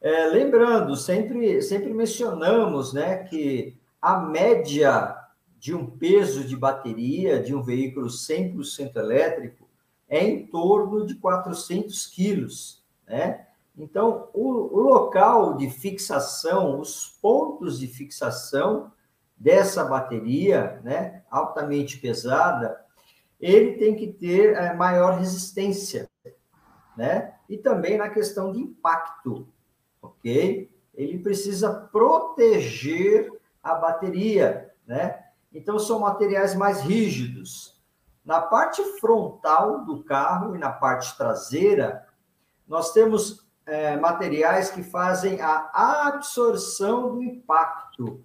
É, 0.00 0.26
lembrando, 0.26 0.94
sempre, 0.94 1.60
sempre 1.60 1.92
mencionamos, 1.92 2.92
né, 2.92 3.24
que 3.24 3.76
a 4.00 4.16
média 4.18 5.16
de 5.58 5.74
um 5.74 5.86
peso 5.86 6.44
de 6.44 6.56
bateria 6.56 7.42
de 7.42 7.54
um 7.54 7.62
veículo 7.62 8.06
100% 8.06 8.94
elétrico 8.96 9.68
é 10.08 10.24
em 10.24 10.46
torno 10.46 11.04
de 11.04 11.16
400 11.16 12.06
quilos, 12.06 12.82
né? 13.06 13.46
Então, 13.76 14.28
o, 14.32 14.76
o, 14.76 14.80
local 14.80 15.56
de 15.56 15.70
fixação, 15.70 16.80
os 16.80 17.18
pontos 17.20 17.78
de 17.78 17.86
fixação 17.86 18.90
dessa 19.36 19.84
bateria, 19.84 20.80
né, 20.82 21.22
altamente 21.30 21.98
pesada, 21.98 22.84
ele 23.40 23.74
tem 23.74 23.94
que 23.94 24.08
ter 24.08 24.56
é, 24.56 24.74
maior 24.74 25.18
resistência, 25.18 26.08
né? 26.96 27.34
E 27.48 27.56
também 27.56 27.96
na 27.96 28.08
questão 28.08 28.50
de 28.50 28.60
impacto, 28.60 29.46
ok? 30.18 30.70
Ele 30.94 31.18
precisa 31.18 31.72
proteger 31.92 33.30
a 33.62 33.74
bateria, 33.74 34.72
né? 34.86 35.24
Então, 35.52 35.78
são 35.78 36.00
materiais 36.00 36.54
mais 36.54 36.80
rígidos. 36.82 37.80
Na 38.24 38.40
parte 38.40 38.82
frontal 39.00 39.84
do 39.84 40.04
carro 40.04 40.54
e 40.54 40.58
na 40.58 40.70
parte 40.70 41.16
traseira, 41.16 42.06
nós 42.66 42.92
temos 42.92 43.48
é, 43.64 43.96
materiais 43.96 44.70
que 44.70 44.82
fazem 44.82 45.40
a 45.40 46.08
absorção 46.08 47.14
do 47.14 47.22
impacto. 47.22 48.22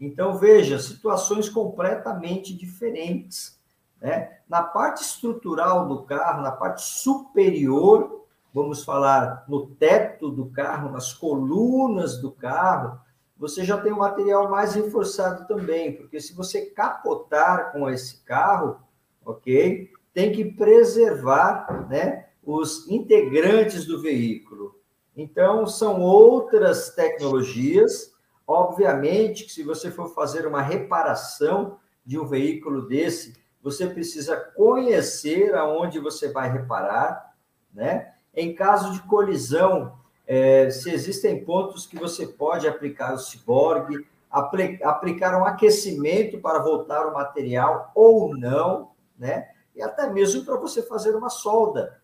Então, 0.00 0.36
veja, 0.36 0.78
situações 0.78 1.48
completamente 1.48 2.54
diferentes. 2.54 3.58
Né? 4.00 4.38
Na 4.48 4.62
parte 4.62 5.02
estrutural 5.02 5.88
do 5.88 6.04
carro, 6.04 6.42
na 6.42 6.52
parte 6.52 6.82
superior, 6.82 8.26
vamos 8.52 8.84
falar 8.84 9.44
no 9.48 9.66
teto 9.66 10.30
do 10.30 10.46
carro, 10.46 10.90
nas 10.90 11.12
colunas 11.12 12.18
do 12.20 12.30
carro, 12.30 12.98
você 13.36 13.64
já 13.64 13.78
tem 13.78 13.92
um 13.92 13.98
material 13.98 14.50
mais 14.50 14.74
reforçado 14.74 15.46
também, 15.46 15.92
porque 15.92 16.20
se 16.20 16.34
você 16.34 16.66
capotar 16.66 17.70
com 17.72 17.88
esse 17.88 18.24
carro, 18.24 18.80
ok? 19.24 19.90
Tem 20.12 20.32
que 20.32 20.44
preservar, 20.44 21.86
né, 21.88 22.26
os 22.42 22.88
integrantes 22.88 23.84
do 23.84 24.00
veículo. 24.00 24.80
Então, 25.14 25.66
são 25.66 26.00
outras 26.00 26.90
tecnologias. 26.94 28.12
Obviamente 28.46 29.44
que 29.44 29.52
se 29.52 29.62
você 29.62 29.90
for 29.90 30.14
fazer 30.14 30.46
uma 30.46 30.62
reparação 30.62 31.78
de 32.04 32.18
um 32.18 32.26
veículo 32.26 32.88
desse, 32.88 33.36
você 33.62 33.86
precisa 33.86 34.36
conhecer 34.36 35.54
aonde 35.54 35.98
você 35.98 36.32
vai 36.32 36.50
reparar, 36.50 37.34
né? 37.72 38.14
Em 38.40 38.54
caso 38.54 38.92
de 38.92 39.02
colisão, 39.02 39.98
é, 40.24 40.70
se 40.70 40.92
existem 40.92 41.44
pontos 41.44 41.88
que 41.88 41.98
você 41.98 42.24
pode 42.24 42.68
aplicar 42.68 43.12
o 43.12 43.18
ciborgue, 43.18 44.06
apl 44.30 44.78
aplicar 44.84 45.36
um 45.36 45.44
aquecimento 45.44 46.38
para 46.38 46.60
voltar 46.60 47.04
o 47.08 47.14
material 47.14 47.90
ou 47.96 48.36
não, 48.36 48.92
né? 49.18 49.48
E 49.74 49.82
até 49.82 50.08
mesmo 50.08 50.44
para 50.44 50.54
você 50.54 50.82
fazer 50.82 51.16
uma 51.16 51.28
solda. 51.28 52.00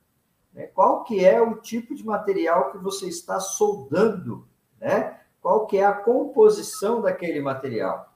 Né? 0.53 0.67
Qual 0.67 1.05
que 1.05 1.25
é 1.25 1.41
o 1.41 1.55
tipo 1.55 1.95
de 1.95 2.05
material 2.05 2.73
que 2.73 2.79
você 2.79 3.07
está 3.07 3.39
soldando, 3.39 4.45
né? 4.81 5.21
Qual 5.41 5.69
que 5.69 5.79
é 5.79 5.87
a 5.87 5.93
composição 5.93 7.01
daquele 7.01 7.41
material? 7.41 8.13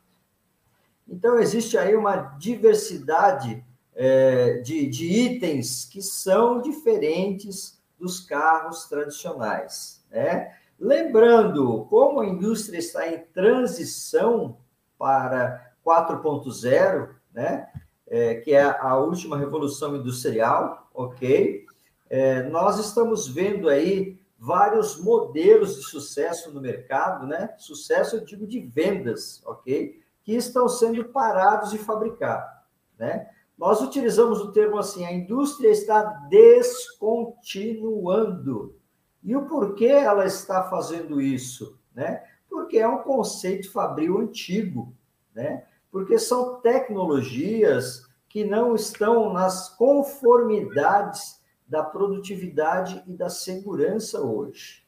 Então, 1.06 1.38
existe 1.38 1.78
aí 1.78 1.94
uma 1.94 2.16
diversidade 2.16 3.64
é, 3.94 4.54
de, 4.54 4.88
de 4.88 5.06
itens 5.06 5.84
que 5.84 6.02
são 6.02 6.60
diferentes 6.60 7.77
dos 7.98 8.20
carros 8.20 8.86
tradicionais. 8.86 10.04
Né? 10.10 10.54
Lembrando, 10.78 11.86
como 11.90 12.20
a 12.20 12.26
indústria 12.26 12.78
está 12.78 13.08
em 13.08 13.18
transição 13.18 14.58
para 14.98 15.72
4.0, 15.84 17.10
né? 17.32 17.68
É, 18.10 18.36
que 18.36 18.54
é 18.54 18.62
a 18.62 18.96
última 18.96 19.36
revolução 19.36 19.96
industrial, 19.96 20.88
ok? 20.94 21.66
É, 22.08 22.42
nós 22.44 22.78
estamos 22.78 23.28
vendo 23.28 23.68
aí 23.68 24.18
vários 24.38 24.98
modelos 24.98 25.76
de 25.76 25.82
sucesso 25.82 26.50
no 26.52 26.60
mercado, 26.60 27.26
né? 27.26 27.54
Sucesso, 27.58 28.16
eu 28.16 28.24
digo, 28.24 28.46
de 28.46 28.60
vendas, 28.60 29.42
ok? 29.44 30.00
Que 30.22 30.34
estão 30.34 30.68
sendo 30.68 31.04
parados 31.06 31.70
de 31.70 31.78
fabricar, 31.78 32.66
né? 32.98 33.28
Nós 33.58 33.80
utilizamos 33.80 34.40
o 34.40 34.52
termo 34.52 34.78
assim, 34.78 35.04
a 35.04 35.12
indústria 35.12 35.70
está 35.70 36.04
descontinuando, 36.30 38.78
e 39.22 39.34
o 39.34 39.46
porquê 39.46 39.86
ela 39.86 40.24
está 40.24 40.70
fazendo 40.70 41.20
isso? 41.20 41.76
Né? 41.92 42.22
Porque 42.48 42.78
é 42.78 42.86
um 42.86 43.02
conceito 43.02 43.72
fabril 43.72 44.18
antigo, 44.18 44.94
né? 45.34 45.66
porque 45.90 46.16
são 46.18 46.60
tecnologias 46.60 48.06
que 48.28 48.44
não 48.44 48.76
estão 48.76 49.32
nas 49.32 49.74
conformidades 49.76 51.42
da 51.66 51.82
produtividade 51.82 53.02
e 53.06 53.12
da 53.12 53.28
segurança 53.28 54.20
hoje. 54.20 54.86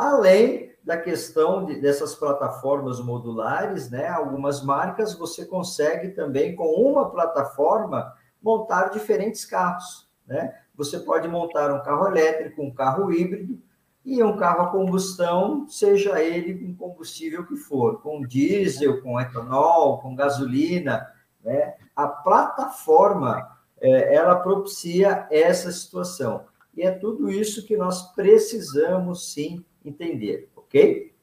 Além 0.00 0.72
da 0.82 0.96
questão 0.96 1.66
de, 1.66 1.78
dessas 1.78 2.14
plataformas 2.14 2.98
modulares, 3.00 3.90
né? 3.90 4.08
Algumas 4.08 4.64
marcas 4.64 5.12
você 5.12 5.44
consegue 5.44 6.08
também 6.12 6.56
com 6.56 6.68
uma 6.68 7.10
plataforma 7.10 8.10
montar 8.42 8.88
diferentes 8.88 9.44
carros, 9.44 10.08
né? 10.26 10.54
Você 10.74 10.98
pode 11.00 11.28
montar 11.28 11.70
um 11.70 11.82
carro 11.82 12.06
elétrico, 12.06 12.62
um 12.62 12.72
carro 12.72 13.12
híbrido 13.12 13.60
e 14.02 14.22
um 14.22 14.38
carro 14.38 14.62
a 14.62 14.70
combustão, 14.70 15.68
seja 15.68 16.18
ele 16.18 16.54
com 16.54 16.88
combustível 16.88 17.46
que 17.46 17.56
for, 17.56 18.00
com 18.00 18.22
diesel, 18.22 19.02
com 19.02 19.20
etanol, 19.20 19.98
com 20.00 20.16
gasolina, 20.16 21.06
né? 21.44 21.74
A 21.94 22.08
plataforma 22.08 23.54
é, 23.78 24.14
ela 24.14 24.36
propicia 24.36 25.28
essa 25.30 25.70
situação. 25.70 26.46
E 26.74 26.80
é 26.80 26.90
tudo 26.90 27.30
isso 27.30 27.66
que 27.66 27.76
nós 27.76 28.14
precisamos 28.14 29.30
sim 29.34 29.62
entender, 29.84 30.50
ok? 30.54 31.14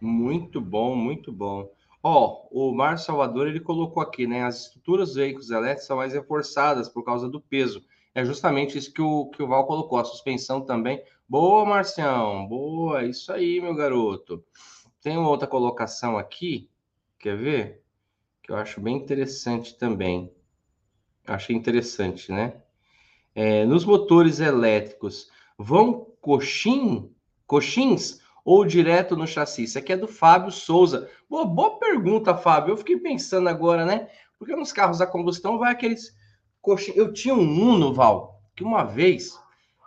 Muito 0.00 0.60
bom, 0.60 0.94
muito 0.94 1.32
bom. 1.32 1.70
Ó, 2.02 2.46
oh, 2.50 2.70
o 2.70 2.74
Mar 2.74 2.98
Salvador 2.98 3.48
ele 3.48 3.60
colocou 3.60 4.02
aqui, 4.02 4.26
né? 4.26 4.44
As 4.44 4.66
estruturas 4.66 5.08
dos 5.08 5.16
veículos 5.16 5.50
elétricos 5.50 5.86
são 5.86 5.96
mais 5.96 6.12
reforçadas 6.12 6.88
por 6.88 7.04
causa 7.04 7.28
do 7.28 7.40
peso 7.40 7.84
é 8.18 8.24
justamente 8.24 8.76
isso 8.76 8.92
que 8.92 9.00
o, 9.00 9.26
que 9.26 9.40
o 9.40 9.46
Val 9.46 9.64
colocou, 9.64 9.96
a 9.96 10.04
suspensão 10.04 10.60
também. 10.60 11.00
Boa, 11.28 11.64
Marcião, 11.64 12.48
boa, 12.48 13.04
isso 13.04 13.32
aí, 13.32 13.60
meu 13.60 13.76
garoto. 13.76 14.44
Tem 15.00 15.16
uma 15.16 15.28
outra 15.28 15.46
colocação 15.46 16.18
aqui, 16.18 16.68
quer 17.16 17.36
ver? 17.36 17.84
Que 18.42 18.50
eu 18.50 18.56
acho 18.56 18.80
bem 18.80 18.96
interessante 18.96 19.78
também. 19.78 20.32
Achei 21.24 21.54
interessante, 21.54 22.32
né? 22.32 22.60
É, 23.36 23.64
nos 23.64 23.84
motores 23.84 24.40
elétricos, 24.40 25.30
vão 25.56 26.12
coxim, 26.20 27.14
coxins 27.48 28.20
ou 28.44 28.64
direto 28.64 29.16
no 29.16 29.26
chassi? 29.26 29.64
Isso 29.64 29.78
aqui 29.78 29.92
é 29.92 29.96
do 29.96 30.06
Fábio 30.06 30.52
Souza. 30.52 31.10
Boa, 31.28 31.44
boa 31.44 31.80
pergunta, 31.80 32.36
Fábio. 32.36 32.72
Eu 32.72 32.76
fiquei 32.76 32.96
pensando 32.96 33.48
agora, 33.48 33.84
né? 33.84 34.08
Porque 34.38 34.54
nos 34.54 34.70
carros 34.70 35.00
a 35.00 35.06
combustão 35.06 35.58
vai 35.58 35.72
aqueles 35.72 36.16
Coxa, 36.60 36.92
eu 36.94 37.12
tinha 37.12 37.34
um 37.34 37.40
Uno, 37.40 37.94
Val, 37.94 38.42
que 38.56 38.62
uma 38.62 38.84
vez, 38.84 39.38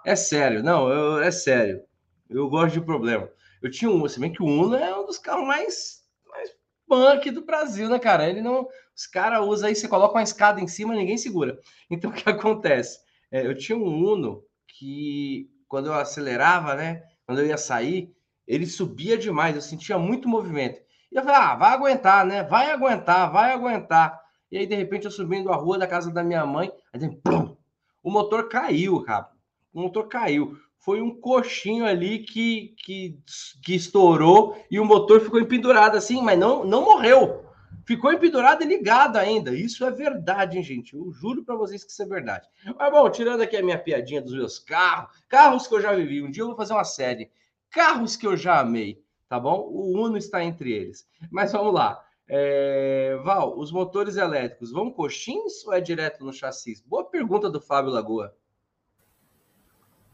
é 0.05 0.15
sério, 0.15 0.63
não, 0.63 0.89
eu, 0.89 1.21
é 1.21 1.29
sério, 1.29 1.83
eu 2.29 2.49
gosto 2.49 2.73
de 2.73 2.81
problema. 2.81 3.29
Eu 3.61 3.69
tinha 3.69 3.91
um, 3.91 4.07
se 4.07 4.19
bem 4.19 4.31
que 4.31 4.41
o 4.41 4.45
Uno 4.45 4.75
é 4.75 4.97
um 4.97 5.05
dos 5.05 5.17
carros 5.17 5.45
mais, 5.45 6.01
mais 6.27 6.49
punk 6.87 7.29
do 7.29 7.45
Brasil, 7.45 7.89
né, 7.89 7.99
cara? 7.99 8.27
Ele 8.27 8.41
não, 8.41 8.67
os 8.95 9.05
caras 9.05 9.45
usam 9.45 9.69
aí, 9.69 9.75
você 9.75 9.87
coloca 9.87 10.15
uma 10.15 10.23
escada 10.23 10.59
em 10.59 10.67
cima, 10.67 10.95
ninguém 10.95 11.17
segura. 11.17 11.59
Então, 11.89 12.09
o 12.09 12.13
que 12.13 12.27
acontece? 12.27 12.99
É, 13.29 13.45
eu 13.45 13.55
tinha 13.55 13.77
um 13.77 13.87
Uno 13.87 14.43
que, 14.67 15.51
quando 15.67 15.87
eu 15.87 15.93
acelerava, 15.93 16.73
né? 16.73 17.03
Quando 17.31 17.39
eu 17.39 17.47
ia 17.47 17.57
sair, 17.57 18.13
ele 18.45 18.65
subia 18.65 19.17
demais, 19.17 19.55
eu 19.55 19.61
sentia 19.61 19.97
muito 19.97 20.27
movimento. 20.27 20.81
E 21.09 21.15
eu 21.15 21.23
falei, 21.23 21.37
ah, 21.37 21.55
vai 21.55 21.71
aguentar, 21.71 22.25
né? 22.25 22.43
Vai 22.43 22.69
aguentar, 22.69 23.31
vai 23.31 23.53
aguentar. 23.53 24.19
E 24.51 24.57
aí, 24.57 24.67
de 24.67 24.75
repente, 24.75 25.05
eu 25.05 25.11
subindo 25.11 25.49
a 25.49 25.55
rua 25.55 25.77
da 25.77 25.87
casa 25.87 26.11
da 26.11 26.25
minha 26.25 26.45
mãe, 26.45 26.69
aí, 26.91 26.99
pum, 27.23 27.55
o 28.03 28.11
motor 28.11 28.49
caiu, 28.49 29.01
cara. 29.03 29.29
O 29.73 29.81
motor 29.81 30.09
caiu. 30.09 30.57
Foi 30.77 31.01
um 31.01 31.21
coxinho 31.21 31.85
ali 31.85 32.19
que, 32.19 32.75
que, 32.83 33.17
que 33.63 33.75
estourou 33.75 34.61
e 34.69 34.77
o 34.77 34.83
motor 34.83 35.21
ficou 35.21 35.39
empendurado 35.39 35.95
assim, 35.95 36.21
mas 36.21 36.37
não, 36.37 36.65
não 36.65 36.83
morreu. 36.83 37.45
Ficou 37.85 38.11
empendurado 38.11 38.63
e 38.63 38.67
ligado 38.67 39.17
ainda. 39.17 39.53
Isso 39.55 39.83
é 39.85 39.91
verdade, 39.91 40.57
hein, 40.57 40.63
gente? 40.63 40.95
Eu 40.95 41.11
juro 41.11 41.43
para 41.43 41.55
vocês 41.55 41.83
que 41.83 41.91
isso 41.91 42.03
é 42.03 42.05
verdade. 42.05 42.47
Mas 42.77 42.91
bom, 42.91 43.09
tirando 43.09 43.41
aqui 43.41 43.57
a 43.57 43.63
minha 43.63 43.77
piadinha 43.77 44.21
dos 44.21 44.33
meus 44.33 44.59
carros, 44.59 45.23
carros 45.27 45.67
que 45.67 45.73
eu 45.73 45.81
já 45.81 45.93
vivi. 45.93 46.21
Um 46.21 46.29
dia 46.29 46.43
eu 46.43 46.47
vou 46.47 46.55
fazer 46.55 46.73
uma 46.73 46.83
série. 46.83 47.31
Carros 47.69 48.15
que 48.15 48.27
eu 48.27 48.37
já 48.37 48.59
amei, 48.59 49.03
tá 49.27 49.39
bom? 49.39 49.67
O 49.69 49.97
Uno 49.99 50.17
está 50.17 50.43
entre 50.43 50.71
eles. 50.71 51.07
Mas 51.31 51.51
vamos 51.51 51.73
lá. 51.73 52.03
É... 52.27 53.19
Val, 53.23 53.57
os 53.57 53.71
motores 53.71 54.15
elétricos 54.15 54.71
vão 54.71 54.91
coxins 54.91 55.65
ou 55.65 55.73
é 55.73 55.81
direto 55.81 56.23
no 56.23 56.33
chassi? 56.33 56.81
Boa 56.85 57.03
pergunta 57.03 57.49
do 57.49 57.59
Fábio 57.59 57.91
Lagoa. 57.91 58.35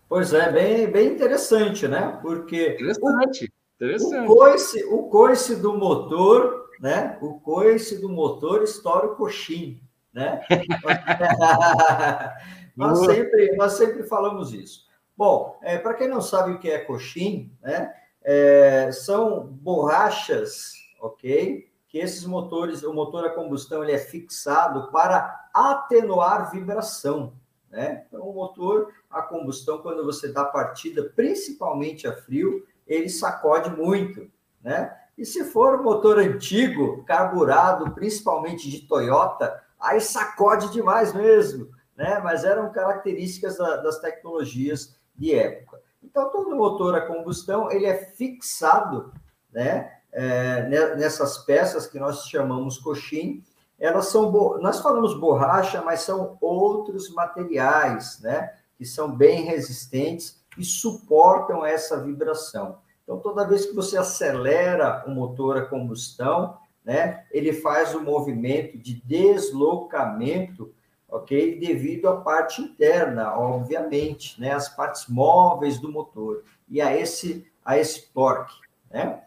Pois 0.10 0.34
é, 0.34 0.50
bem, 0.50 0.90
bem 0.90 1.14
interessante, 1.14 1.86
né? 1.86 2.18
Porque 2.22 2.76
interessante, 2.76 3.52
interessante. 3.76 4.26
O, 4.26 4.36
coice, 4.36 4.84
o 4.86 5.04
coice 5.10 5.56
do 5.58 5.74
motor 5.74 6.67
né? 6.80 7.18
O 7.22 7.40
coice 7.40 8.00
do 8.00 8.10
motor 8.10 8.64
estoura 8.64 9.08
o 9.08 9.16
coxim, 9.16 9.82
né? 10.14 10.42
nós, 12.76 13.00
sempre, 13.00 13.56
nós 13.56 13.74
sempre 13.74 14.04
falamos 14.04 14.54
isso. 14.54 14.86
Bom, 15.16 15.58
é, 15.64 15.78
para 15.78 15.96
quem 15.96 16.08
não 16.08 16.22
sabe 16.22 16.52
o 16.52 16.60
que 16.60 16.70
é 16.70 16.80
coxim, 16.80 17.52
né? 17.62 17.94
É, 18.24 18.92
são 18.92 19.48
borrachas, 19.48 20.74
ok? 21.02 21.68
Que 21.88 22.00
esses 22.00 22.26
motores, 22.26 22.84
o 22.84 22.94
motor 22.94 23.26
a 23.26 23.30
combustão, 23.30 23.84
ele 23.84 23.94
é 23.94 23.98
fixado 23.98 24.92
para 24.92 25.50
atenuar 25.54 26.52
vibração, 26.52 27.34
né? 27.70 28.06
Então, 28.08 28.22
o 28.22 28.34
motor 28.34 28.94
a 29.10 29.22
combustão, 29.22 29.80
quando 29.80 30.04
você 30.04 30.32
dá 30.32 30.44
partida, 30.44 31.12
principalmente 31.16 32.08
a 32.08 32.14
frio, 32.14 32.66
ele 32.86 33.10
sacode 33.10 33.70
muito, 33.72 34.30
né? 34.62 34.96
E 35.18 35.26
se 35.26 35.44
for 35.46 35.82
motor 35.82 36.20
antigo, 36.20 37.04
carburado, 37.04 37.92
principalmente 37.92 38.70
de 38.70 38.88
Toyota, 38.88 39.64
aí 39.80 40.00
sacode 40.00 40.72
demais 40.72 41.14
mesmo, 41.14 41.70
né? 41.96 42.20
Mas 42.24 42.44
eram 42.44 42.72
características 42.72 43.58
da, 43.58 43.78
das 43.78 44.00
tecnologias 44.00 44.96
de 45.16 45.34
época. 45.34 45.82
Então, 46.04 46.30
todo 46.30 46.56
motor 46.56 46.96
a 46.96 47.08
combustão, 47.08 47.72
ele 47.72 47.86
é 47.86 47.96
fixado, 47.96 49.12
né? 49.52 49.92
É, 50.12 50.96
nessas 50.96 51.40
peças 51.40 51.86
que 51.86 52.00
nós 52.00 52.28
chamamos 52.28 52.78
coxim, 52.78 53.44
elas 53.80 54.08
são, 54.08 54.32
nós 54.60 54.80
falamos 54.80 55.14
borracha, 55.20 55.82
mas 55.82 56.02
são 56.02 56.38
outros 56.40 57.14
materiais, 57.14 58.20
né? 58.22 58.54
Que 58.78 58.86
são 58.86 59.12
bem 59.16 59.44
resistentes 59.44 60.44
e 60.58 60.64
suportam 60.64 61.66
essa 61.66 62.02
vibração. 62.02 62.80
Então, 63.08 63.20
toda 63.20 63.48
vez 63.48 63.66
que 63.66 63.74
você 63.74 63.98
acelera 63.98 65.06
o 65.08 65.12
motor 65.12 65.56
a 65.56 65.66
combustão, 65.66 66.58
né, 66.84 67.24
ele 67.32 67.54
faz 67.54 67.96
o 67.96 68.00
um 68.00 68.04
movimento 68.04 68.78
de 68.78 69.02
deslocamento, 69.06 70.74
ok? 71.08 71.58
Devido 71.58 72.10
à 72.10 72.18
parte 72.18 72.62
interna, 72.62 73.34
obviamente, 73.34 74.40
né, 74.42 74.52
as 74.52 74.68
partes 74.68 75.08
móveis 75.08 75.80
do 75.80 75.90
motor 75.90 76.44
e 76.68 76.82
a 76.82 76.98
esse, 76.98 77.50
a 77.64 77.78
esse 77.78 78.10
torque, 78.10 78.60
né? 78.92 79.24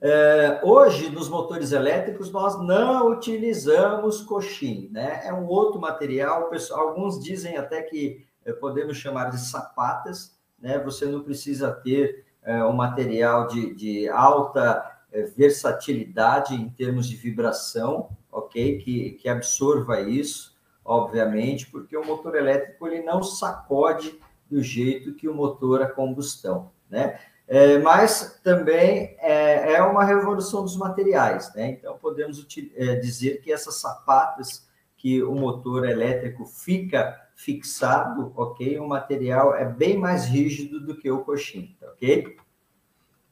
É, 0.00 0.60
hoje, 0.64 1.10
nos 1.10 1.28
motores 1.28 1.72
elétricos, 1.72 2.32
nós 2.32 2.58
não 2.58 3.10
utilizamos 3.10 4.22
coxim, 4.22 4.88
né? 4.90 5.20
É 5.24 5.32
um 5.32 5.46
outro 5.46 5.78
material, 5.78 6.48
pessoal, 6.48 6.88
alguns 6.88 7.22
dizem 7.22 7.56
até 7.58 7.82
que 7.82 8.26
eh, 8.44 8.52
podemos 8.52 8.96
chamar 8.96 9.30
de 9.30 9.38
sapatas, 9.38 10.36
né? 10.58 10.78
Você 10.80 11.04
não 11.06 11.22
precisa 11.22 11.70
ter 11.70 12.31
é, 12.44 12.64
um 12.64 12.72
material 12.72 13.46
de, 13.46 13.74
de 13.74 14.08
alta 14.08 14.84
é, 15.12 15.22
versatilidade 15.22 16.54
em 16.54 16.68
termos 16.70 17.06
de 17.06 17.16
vibração, 17.16 18.08
ok? 18.30 18.78
Que, 18.78 19.10
que 19.12 19.28
absorva 19.28 20.00
isso, 20.00 20.56
obviamente, 20.84 21.70
porque 21.70 21.96
o 21.96 22.04
motor 22.04 22.34
elétrico 22.34 22.86
ele 22.86 23.02
não 23.02 23.22
sacode 23.22 24.18
do 24.50 24.62
jeito 24.62 25.14
que 25.14 25.28
o 25.28 25.34
motor 25.34 25.82
a 25.82 25.86
combustão, 25.86 26.70
né? 26.90 27.18
É, 27.48 27.78
mas 27.78 28.40
também 28.42 29.16
é, 29.18 29.74
é, 29.74 29.82
uma 29.82 30.04
revolução 30.04 30.62
dos 30.62 30.76
materiais, 30.76 31.52
né? 31.54 31.70
Então 31.70 31.98
podemos 31.98 32.46
é, 32.76 32.96
dizer 32.96 33.42
que 33.42 33.52
essas 33.52 33.80
sapatas 33.80 34.66
que 34.96 35.22
o 35.22 35.34
motor 35.34 35.88
elétrico 35.88 36.46
fica 36.46 37.20
fixado, 37.34 38.32
ok? 38.36 38.78
O 38.78 38.88
material 38.88 39.54
é 39.54 39.64
bem 39.64 39.98
mais 39.98 40.26
rígido 40.26 40.84
do 40.84 40.96
que 40.96 41.10
o 41.10 41.24
coxim, 41.24 41.76
tá 41.80 41.86
ok? 41.88 42.36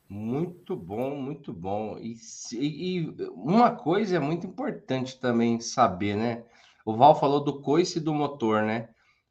Muito 0.09 0.75
bom, 0.75 1.15
muito 1.15 1.53
bom. 1.53 1.97
E, 1.99 2.17
e, 2.53 3.17
uma 3.33 3.71
coisa 3.71 4.17
é 4.17 4.19
muito 4.19 4.47
importante 4.47 5.21
também 5.21 5.61
saber, 5.61 6.17
né? 6.17 6.43
O 6.85 6.97
Val 6.97 7.19
falou 7.19 7.45
do 7.45 7.61
coice 7.61 8.01
do 8.01 8.13
motor, 8.13 8.63
né? 8.63 8.89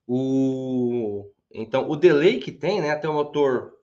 O, 0.07 1.29
então, 1.51 1.89
o 1.89 1.95
delay 1.95 2.39
que 2.39 2.51
tem, 2.51 2.79
né? 2.79 2.91
Até 2.91 3.09
o 3.09 3.13
motor 3.13 3.73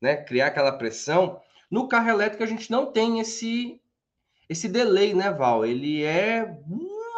né, 0.00 0.16
criar 0.16 0.46
aquela 0.46 0.72
pressão. 0.72 1.40
No 1.70 1.88
carro 1.88 2.08
elétrico 2.08 2.42
a 2.42 2.46
gente 2.46 2.70
não 2.70 2.86
tem 2.86 3.20
esse 3.20 3.80
esse 4.48 4.68
delay, 4.68 5.12
né, 5.12 5.30
Val? 5.32 5.66
Ele 5.66 6.04
é 6.04 6.56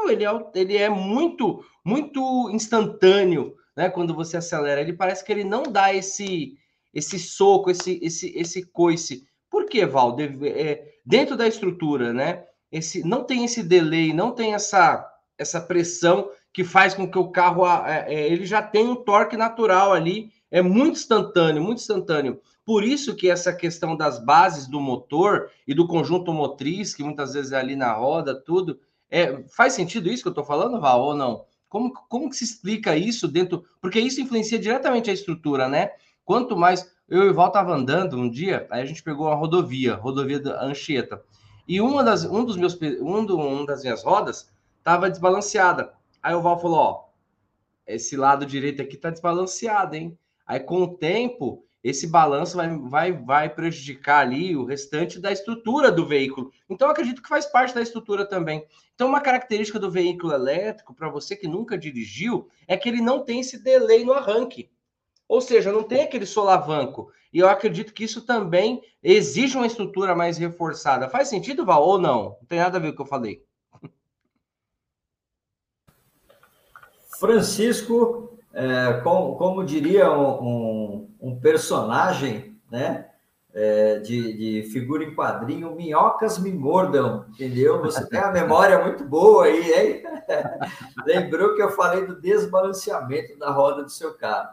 uh, 0.05 0.11
ele 0.11 0.25
é, 0.25 0.31
ele 0.55 0.77
é 0.77 0.89
muito 0.89 1.65
muito 1.85 2.51
instantâneo, 2.51 3.55
né? 3.77 3.89
Quando 3.89 4.15
você 4.15 4.37
acelera, 4.37 4.81
ele 4.81 4.93
parece 4.93 5.25
que 5.25 5.33
ele 5.33 5.45
não 5.45 5.63
dá 5.63 5.95
esse 5.95 6.55
esse 6.93 7.19
soco, 7.19 7.71
esse 7.71 7.99
esse 8.03 8.37
esse 8.37 8.67
coice. 8.71 9.27
Por 9.51 9.67
que, 9.67 9.85
Val? 9.87 10.17
É, 10.43 10.85
dentro 11.05 11.37
da 11.37 11.47
estrutura, 11.47 12.13
né? 12.13 12.45
Esse 12.71 13.03
não 13.07 13.25
tem 13.25 13.45
esse 13.45 13.63
delay, 13.63 14.13
não 14.13 14.33
tem 14.33 14.55
essa 14.55 15.07
essa 15.39 15.61
pressão 15.61 16.31
que 16.53 16.65
faz 16.65 16.95
com 16.95 17.09
que 17.09 17.19
o 17.19 17.31
carro 17.31 17.65
é, 17.67 18.07
é, 18.09 18.33
ele 18.33 18.45
já 18.45 18.61
tem 18.61 18.89
um 18.89 18.97
torque 18.97 19.37
natural 19.37 19.93
ali, 19.93 20.33
é 20.51 20.61
muito 20.61 20.99
instantâneo, 20.99 21.63
muito 21.63 21.79
instantâneo. 21.79 22.41
Por 22.65 22.85
isso 22.85 23.15
que 23.15 23.31
essa 23.31 23.53
questão 23.53 23.97
das 23.97 24.23
bases 24.23 24.67
do 24.67 24.81
motor 24.81 25.51
e 25.67 25.73
do 25.73 25.87
conjunto 25.87 26.33
motriz, 26.33 26.95
que 26.95 27.03
muitas 27.03 27.33
vezes 27.33 27.53
é 27.53 27.57
ali 27.57 27.77
na 27.77 27.93
roda, 27.93 28.35
tudo, 28.35 28.79
é, 29.11 29.43
faz 29.49 29.73
sentido 29.73 30.09
isso 30.09 30.23
que 30.23 30.29
eu 30.29 30.33
estou 30.33 30.45
falando, 30.45 30.81
Val, 30.81 31.01
ou 31.01 31.15
não? 31.15 31.45
Como, 31.69 31.93
como 32.09 32.31
que 32.31 32.37
se 32.37 32.45
explica 32.45 32.97
isso 32.97 33.29
dentro? 33.29 33.65
Porque 33.81 34.01
isso 34.01 34.21
influencia 34.21 34.59
diretamente 34.59 35.11
a 35.11 35.13
estrutura, 35.13 35.69
né? 35.69 35.91
Quanto 36.25 36.57
mais. 36.57 36.97
Eu 37.09 37.25
e 37.25 37.31
o 37.31 37.35
Val 37.35 37.51
tava 37.51 37.75
andando 37.75 38.19
um 38.19 38.29
dia, 38.29 38.67
aí 38.71 38.83
a 38.83 38.85
gente 38.85 39.03
pegou 39.03 39.27
uma 39.27 39.35
rodovia, 39.35 39.95
rodovia 39.95 40.39
da 40.39 40.63
Anchieta. 40.63 41.23
E 41.67 41.81
uma 41.81 42.05
das, 42.05 42.25
um 42.25 42.45
dos 42.45 42.57
meus, 42.57 42.79
um, 43.01 43.25
do, 43.25 43.39
um 43.39 43.65
das 43.65 43.83
minhas 43.83 44.05
rodas 44.05 44.51
tava 44.85 45.09
desbalanceada. 45.09 45.95
Aí 46.23 46.35
o 46.35 46.43
Val 46.43 46.61
falou: 46.61 46.79
Ó, 46.79 47.05
esse 47.87 48.17
lado 48.17 48.45
direito 48.45 48.83
aqui 48.83 48.97
tá 48.97 49.11
desbalanceado, 49.11 49.97
hein? 49.97 50.19
Aí 50.47 50.61
com 50.61 50.83
o 50.83 50.95
tempo 50.97 51.65
esse 51.83 52.07
balanço 52.07 52.57
vai, 52.57 52.77
vai, 52.77 53.13
vai 53.13 53.49
prejudicar 53.49 54.21
ali 54.21 54.57
o 54.57 54.65
restante 54.65 55.21
da 55.21 55.31
estrutura 55.33 55.93
do 55.93 56.07
veículo. 56.07 56.51
Então, 56.69 56.91
acredito 56.91 57.23
que 57.23 57.29
faz 57.29 57.47
parte 57.47 57.75
da 57.75 57.83
estrutura 57.83 58.27
também. 58.27 58.67
Então, 58.95 59.09
uma 59.09 59.21
característica 59.21 59.79
do 59.79 59.91
veículo 59.91 60.33
elétrico, 60.33 60.95
para 60.95 61.09
você 61.09 61.37
que 61.37 61.47
nunca 61.47 61.79
dirigiu, 61.79 62.49
é 62.67 62.77
que 62.77 62.89
ele 62.89 63.01
não 63.01 63.25
tem 63.25 63.41
esse 63.41 63.63
delay 63.63 64.05
no 64.05 64.13
arranque. 64.13 64.71
Ou 65.29 65.41
seja, 65.41 65.71
não 65.71 65.83
tem 65.83 66.03
aquele 66.03 66.27
solavanco. 66.27 67.13
E 67.33 67.39
eu 67.39 67.49
acredito 67.49 67.93
que 67.93 68.05
isso 68.05 68.23
também 68.23 68.83
exige 69.03 69.57
uma 69.57 69.67
estrutura 69.67 70.15
mais 70.17 70.39
reforçada. 70.39 71.09
Faz 71.09 71.29
sentido, 71.29 71.65
Val, 71.65 71.87
ou 71.87 71.99
não? 71.99 72.37
Não 72.41 72.47
tem 72.49 72.59
nada 72.59 72.79
a 72.79 72.81
ver 72.81 72.89
com 72.89 72.95
o 72.95 72.97
que 72.97 73.03
eu 73.03 73.07
falei. 73.07 73.45
Francisco 77.19 78.38
é, 78.59 79.01
como, 79.03 79.37
como, 79.37 79.65
diria 79.65 80.11
um, 80.11 81.09
um, 81.21 81.39
personagem, 81.39 82.57
né? 82.69 83.07
É, 83.55 83.99
de, 84.01 84.37
de, 84.37 84.71
figura 84.71 85.05
em 85.05 85.15
quadrinho, 85.15 85.75
minhocas 85.75 86.39
me 86.39 86.53
mordam, 86.53 87.25
entendeu? 87.31 87.81
Você 87.83 88.07
tem 88.09 88.19
a 88.19 88.33
memória 88.33 88.85
muito 88.85 89.05
boa 89.05 89.45
aí, 89.45 89.73
hein? 89.73 90.03
Lembrou 91.07 91.55
que 91.55 91.63
eu 91.63 91.71
falei 91.71 92.05
do 92.05 92.21
desbalanceamento 92.21 93.39
da 93.39 93.51
roda 93.51 93.85
do 93.85 93.91
seu 93.91 94.15
carro, 94.15 94.51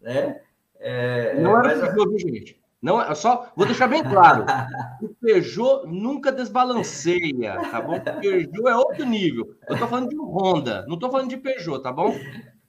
né? 0.00 0.40
É, 0.78 1.40
não 1.40 1.58
era 1.58 1.76
mas... 1.76 1.94
Peugeot, 1.94 2.18
gente. 2.18 2.62
Não, 2.80 3.00
é 3.00 3.14
só 3.14 3.50
vou 3.56 3.66
deixar 3.66 3.88
bem 3.88 4.04
claro. 4.04 4.44
O 5.02 5.08
Peugeot 5.08 5.86
nunca 5.86 6.30
desbalanceia, 6.30 7.56
tá 7.70 7.80
bom? 7.80 7.96
O 7.96 8.20
Peugeot 8.20 8.68
é 8.68 8.76
outro 8.76 9.04
nível. 9.06 9.54
Eu 9.68 9.78
tô 9.78 9.88
falando 9.88 10.10
de 10.10 10.16
Honda, 10.16 10.84
não 10.86 10.98
tô 10.98 11.10
falando 11.10 11.30
de 11.30 11.38
Peugeot, 11.38 11.82
tá 11.82 11.90
bom? 11.90 12.14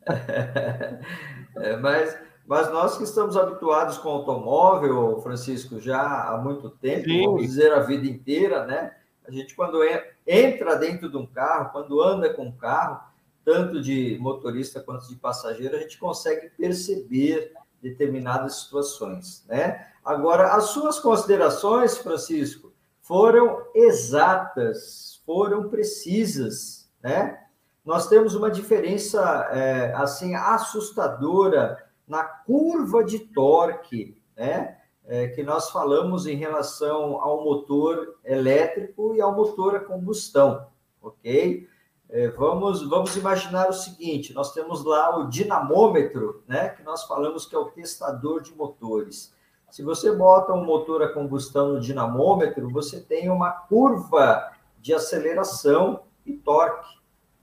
É, 1.59 1.75
mas, 1.77 2.15
mas 2.45 2.71
nós 2.71 2.97
que 2.97 3.03
estamos 3.03 3.35
habituados 3.35 3.97
com 3.97 4.09
automóvel, 4.09 5.19
Francisco, 5.21 5.79
já 5.79 6.29
há 6.29 6.37
muito 6.37 6.69
tempo, 6.69 7.05
Sim. 7.05 7.25
vamos 7.25 7.41
dizer 7.41 7.73
a 7.73 7.79
vida 7.79 8.05
inteira, 8.05 8.63
né? 8.63 8.93
A 9.27 9.31
gente, 9.31 9.55
quando 9.55 9.79
entra 10.27 10.75
dentro 10.75 11.09
de 11.09 11.17
um 11.17 11.25
carro, 11.25 11.71
quando 11.71 11.99
anda 11.99 12.31
com 12.31 12.45
um 12.45 12.51
carro, 12.51 13.01
tanto 13.43 13.81
de 13.81 14.17
motorista 14.19 14.79
quanto 14.79 15.07
de 15.07 15.15
passageiro, 15.15 15.75
a 15.75 15.79
gente 15.79 15.97
consegue 15.97 16.49
perceber 16.51 17.53
determinadas 17.81 18.61
situações, 18.61 19.43
né? 19.47 19.87
Agora, 20.03 20.53
as 20.53 20.65
suas 20.65 20.99
considerações, 20.99 21.97
Francisco, 21.97 22.71
foram 23.01 23.65
exatas, 23.73 25.21
foram 25.25 25.69
precisas, 25.69 26.89
né? 27.01 27.46
Nós 27.88 28.10
temos 28.10 28.36
uma 28.36 28.52
diferença 28.52 29.21
é, 29.50 29.93
assim 29.93 30.36
assustadora 30.36 31.82
na 32.06 32.21
curva 32.21 33.02
de 33.02 33.17
torque, 33.17 34.21
né? 34.36 34.78
É, 35.06 35.30
que 35.30 35.41
nós 35.41 35.69
falamos 35.69 36.28
em 36.28 36.36
relação 36.36 37.21
ao 37.21 37.45
motor 37.45 38.17
elétrico 38.26 39.15
e 39.15 39.21
ao 39.21 39.34
motor 39.34 39.78
a 39.78 39.80
combustão, 39.80 40.67
ok? 41.02 41.65
É, 42.10 42.28
vamos, 42.28 42.86
vamos 42.89 43.15
imaginar 43.15 43.69
o 43.69 43.73
seguinte: 43.73 44.34
nós 44.34 44.52
temos 44.54 44.84
lá 44.84 45.17
o 45.17 45.30
dinamômetro, 45.30 46.43
né? 46.45 46.67
Que 46.67 46.84
nós 46.84 47.06
falamos 47.06 47.45
que 47.45 47.56
é 47.56 47.58
o 47.58 47.71
testador 47.71 48.41
de 48.41 48.54
motores. 48.54 49.34
Se 49.71 49.82
você 49.82 50.12
bota 50.12 50.52
um 50.52 50.65
motor 50.65 51.02
a 51.04 51.13
combustão 51.13 51.71
no 51.71 51.80
dinamômetro, 51.80 52.69
você 52.69 53.00
tem 53.00 53.30
uma 53.30 53.50
curva 53.50 54.52
de 54.82 54.93
aceleração 54.93 56.02
e 56.26 56.34
torque, 56.34 56.96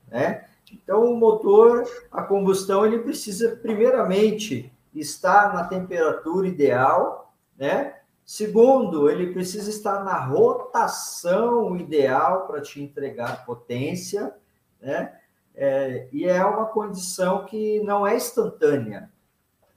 né? 0.08 0.44
Então, 0.72 1.04
o 1.04 1.16
motor 1.16 1.84
a 2.10 2.22
combustão 2.22 2.84
ele 2.84 2.98
precisa 2.98 3.56
primeiramente 3.56 4.72
estar 4.94 5.52
na 5.52 5.64
temperatura 5.64 6.48
ideal, 6.48 7.34
né? 7.56 7.96
Segundo, 8.24 9.10
ele 9.10 9.32
precisa 9.32 9.68
estar 9.68 10.02
na 10.02 10.18
rotação 10.24 11.76
ideal 11.76 12.46
para 12.46 12.60
te 12.60 12.82
entregar 12.82 13.44
potência, 13.44 14.34
né? 14.80 15.18
É, 15.54 16.08
e 16.10 16.24
é 16.24 16.44
uma 16.44 16.66
condição 16.66 17.44
que 17.44 17.80
não 17.80 18.06
é 18.06 18.16
instantânea, 18.16 19.10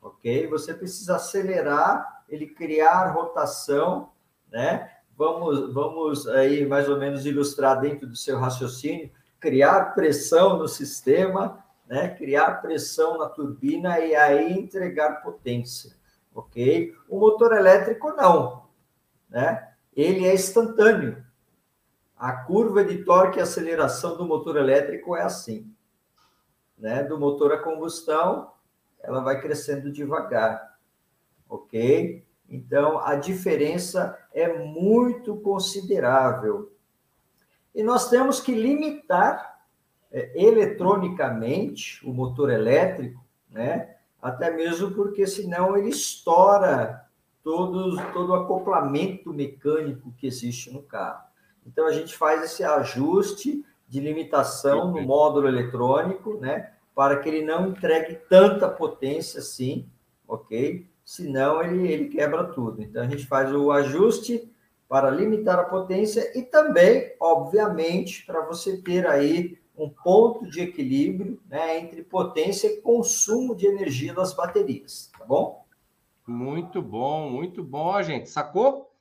ok? 0.02 0.48
Você 0.48 0.74
precisa 0.74 1.18
acelerar 1.18 2.24
ele 2.28 2.48
criar 2.48 3.12
rotação, 3.12 4.10
né? 4.52 4.92
Vamos, 5.16 5.74
vamos 5.74 6.28
aí 6.28 6.66
mais 6.66 6.88
ou 6.88 6.98
menos 6.98 7.26
ilustrar 7.26 7.80
dentro 7.80 8.08
do 8.08 8.16
seu 8.16 8.40
raciocínio, 8.40 9.12
criar 9.39 9.93
pressão 9.93 10.58
no 10.58 10.67
sistema, 10.67 11.63
né? 11.88 12.10
Criar 12.10 12.62
pressão 12.62 13.17
na 13.17 13.30
turbina 13.30 14.00
e 14.00 14.15
aí 14.15 14.54
entregar 14.54 15.21
potência, 15.21 15.95
ok? 16.34 16.93
O 17.10 17.19
motor 17.19 17.54
elétrico 17.54 18.12
não, 18.13 18.65
né? 19.30 19.73
Ele 19.95 20.26
é 20.26 20.34
instantâneo. 20.34 21.26
A 22.15 22.34
curva 22.34 22.84
de 22.84 23.04
torque 23.04 23.39
e 23.39 23.41
aceleração 23.41 24.17
do 24.17 24.26
motor 24.26 24.58
elétrico 24.58 25.15
é 25.15 25.21
assim, 25.21 25.71
né? 26.78 27.04
Do 27.04 27.19
motor 27.19 27.54
a 27.54 27.60
combustão, 27.60 28.52
ela 29.02 29.21
vai 29.21 29.39
crescendo 29.39 29.91
devagar 29.91 30.78
ok? 31.50 32.26
Então, 32.50 33.00
a 33.00 33.15
diferença 33.15 34.17
é 34.34 34.58
muito 34.58 35.38
considerável. 35.38 36.71
E 37.78 37.84
nós 37.84 38.10
temos 38.10 38.42
que 38.42 38.52
limitar 38.52 39.60
é, 40.12 40.32
eletronicamente 40.36 42.06
o 42.06 42.12
motor 42.12 42.50
elétrico, 42.50 43.24
né? 43.50 43.96
Até 44.22 44.52
mesmo 44.52 44.92
porque 44.92 45.26
senão 45.26 45.78
ele 45.78 45.90
estoura 45.90 47.06
todo, 47.44 47.96
todo 48.12 48.32
o 48.32 48.36
acoplamento 48.36 49.32
mecânico 49.32 50.12
que 50.18 50.28
existe 50.28 50.74
no 50.74 50.82
carro. 50.82 51.24
Então, 51.66 51.86
a 51.86 51.92
gente 51.92 52.18
faz 52.18 52.44
esse 52.44 52.63
ajuste 52.63 53.63
de 53.88 54.00
limitação 54.00 54.92
no 54.92 55.02
módulo 55.04 55.48
eletrônico, 55.48 56.40
né? 56.40 56.74
Para 56.96 57.20
que 57.20 57.30
ele 57.30 57.46
não 57.46 57.68
entregue 57.68 58.16
tanta 58.28 58.68
potência 58.68 59.40
assim, 59.40 59.88
ok? 60.28 60.90
senão 61.08 61.63
ele, 61.63 61.90
ele 61.90 62.10
quebra 62.10 62.44
tudo. 62.44 62.84
Então, 62.84 63.02
a 63.02 63.08
gente 63.08 63.26
faz 63.26 63.54
o 63.56 63.72
ajuste 63.72 64.52
para 64.88 65.10
limitar 65.12 65.60
a 65.60 65.65
potência 65.65 66.32
e 66.38 66.43
também, 66.43 67.13
obviamente, 67.19 68.26
para 68.26 68.45
você 68.45 68.82
ter 68.82 69.06
aí 69.06 69.58
um 69.78 69.89
ponto 69.89 70.50
de 70.50 70.62
equilíbrio 70.62 71.39
né, 71.47 71.80
entre 71.80 72.04
potência 72.04 72.67
e 72.67 72.82
consumo 72.82 73.56
de 73.56 73.67
energia 73.67 74.13
das 74.13 74.34
baterias, 74.34 75.12
tá 75.17 75.26
bom? 75.26 75.65
Muito 76.26 76.82
bom, 76.82 77.30
muito 77.30 77.63
bom, 77.63 78.02
gente. 78.02 78.30
Sacou? 78.30 78.91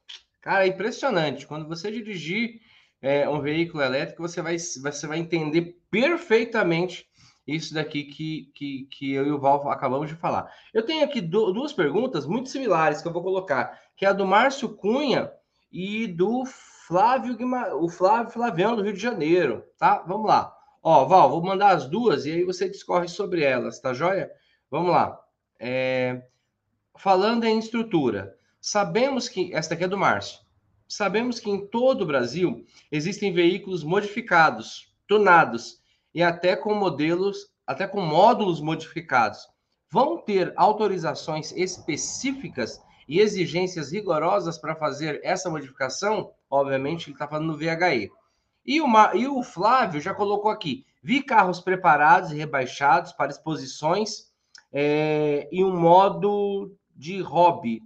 Cara, 0.41 0.65
é 0.65 0.69
impressionante. 0.69 1.47
Quando 1.47 1.67
você 1.67 1.91
dirigir 1.91 2.61
é, 3.01 3.29
um 3.29 3.41
veículo 3.41 3.83
elétrico, 3.83 4.23
você 4.23 4.43
vai, 4.43 4.59
você 4.59 5.07
vai 5.07 5.19
entender 5.19 5.79
perfeitamente 5.91 7.09
isso 7.47 7.75
daqui 7.75 8.05
que, 8.05 8.51
que, 8.55 8.89
que 8.91 9.13
eu 9.13 9.27
e 9.27 9.31
o 9.31 9.39
Val 9.39 9.69
acabamos 9.71 10.09
de 10.09 10.17
falar. 10.17 10.53
Eu 10.75 10.85
tenho 10.85 11.05
aqui 11.05 11.21
duas 11.21 11.73
perguntas 11.73 12.27
muito 12.27 12.49
similares 12.49 13.01
que 13.01 13.09
eu 13.09 13.13
vou 13.13 13.23
colocar, 13.23 13.81
que 13.97 14.05
é 14.05 14.09
a 14.09 14.13
do 14.13 14.27
Márcio 14.27 14.69
Cunha 14.69 15.33
e 15.77 16.07
do 16.07 16.47
Flávio 16.47 17.37
Guima, 17.37 17.75
o 17.75 17.87
Flávio 17.87 18.33
Flaviano 18.33 18.77
do 18.77 18.83
Rio 18.83 18.95
de 18.95 18.99
Janeiro, 18.99 19.63
tá? 19.77 20.03
Vamos 20.07 20.27
lá. 20.27 20.57
Ó, 20.83 21.05
Val, 21.05 21.29
vou 21.29 21.43
mandar 21.43 21.77
as 21.77 21.87
duas 21.87 22.25
e 22.25 22.33
aí 22.33 22.45
você 22.45 22.67
discorre 22.67 23.09
sobre 23.09 23.43
elas, 23.43 23.79
tá 23.79 23.93
joia? 23.93 24.31
Vamos 24.71 24.91
lá. 24.91 25.21
É... 25.61 26.23
Falando 26.97 27.45
em 27.45 27.59
estrutura, 27.59 28.39
sabemos 28.59 29.29
que 29.29 29.55
esta 29.55 29.75
aqui 29.75 29.85
é 29.85 29.89
do 29.89 29.99
Márcio. 29.99 30.41
Sabemos 30.89 31.39
que 31.39 31.51
em 31.51 31.67
todo 31.67 32.03
o 32.03 32.07
Brasil 32.07 32.65
existem 32.91 33.35
veículos 33.35 33.85
modificados, 33.85 34.95
tunados 35.07 35.83
e 36.15 36.23
até 36.23 36.57
com 36.57 36.73
modelos, 36.73 37.51
até 37.67 37.87
com 37.87 38.01
módulos 38.01 38.63
modificados, 38.63 39.47
vão 39.91 40.17
ter 40.17 40.55
autorizações 40.57 41.53
específicas 41.53 42.81
e 43.07 43.21
exigências 43.21 43.93
rigorosas 43.93 44.59
para 44.59 44.75
fazer 44.75 45.21
essa 45.23 45.49
modificação? 45.51 46.33
Obviamente, 46.51 47.07
ele 47.07 47.15
está 47.15 47.29
falando 47.29 47.47
no 47.47 47.57
VHE. 47.57 48.11
E, 48.65 48.81
uma, 48.81 49.15
e 49.15 49.29
o 49.29 49.43
Flávio 49.43 50.01
já 50.01 50.13
colocou 50.13 50.51
aqui: 50.51 50.85
vi 51.03 51.23
carros 51.23 51.61
preparados 51.61 52.33
e 52.33 52.37
rebaixados 52.37 53.13
para 53.13 53.31
exposições 53.31 54.33
é, 54.73 55.49
em 55.53 55.65
um 55.65 55.79
modo 55.79 56.75
de 56.95 57.21
hobby. 57.21 57.83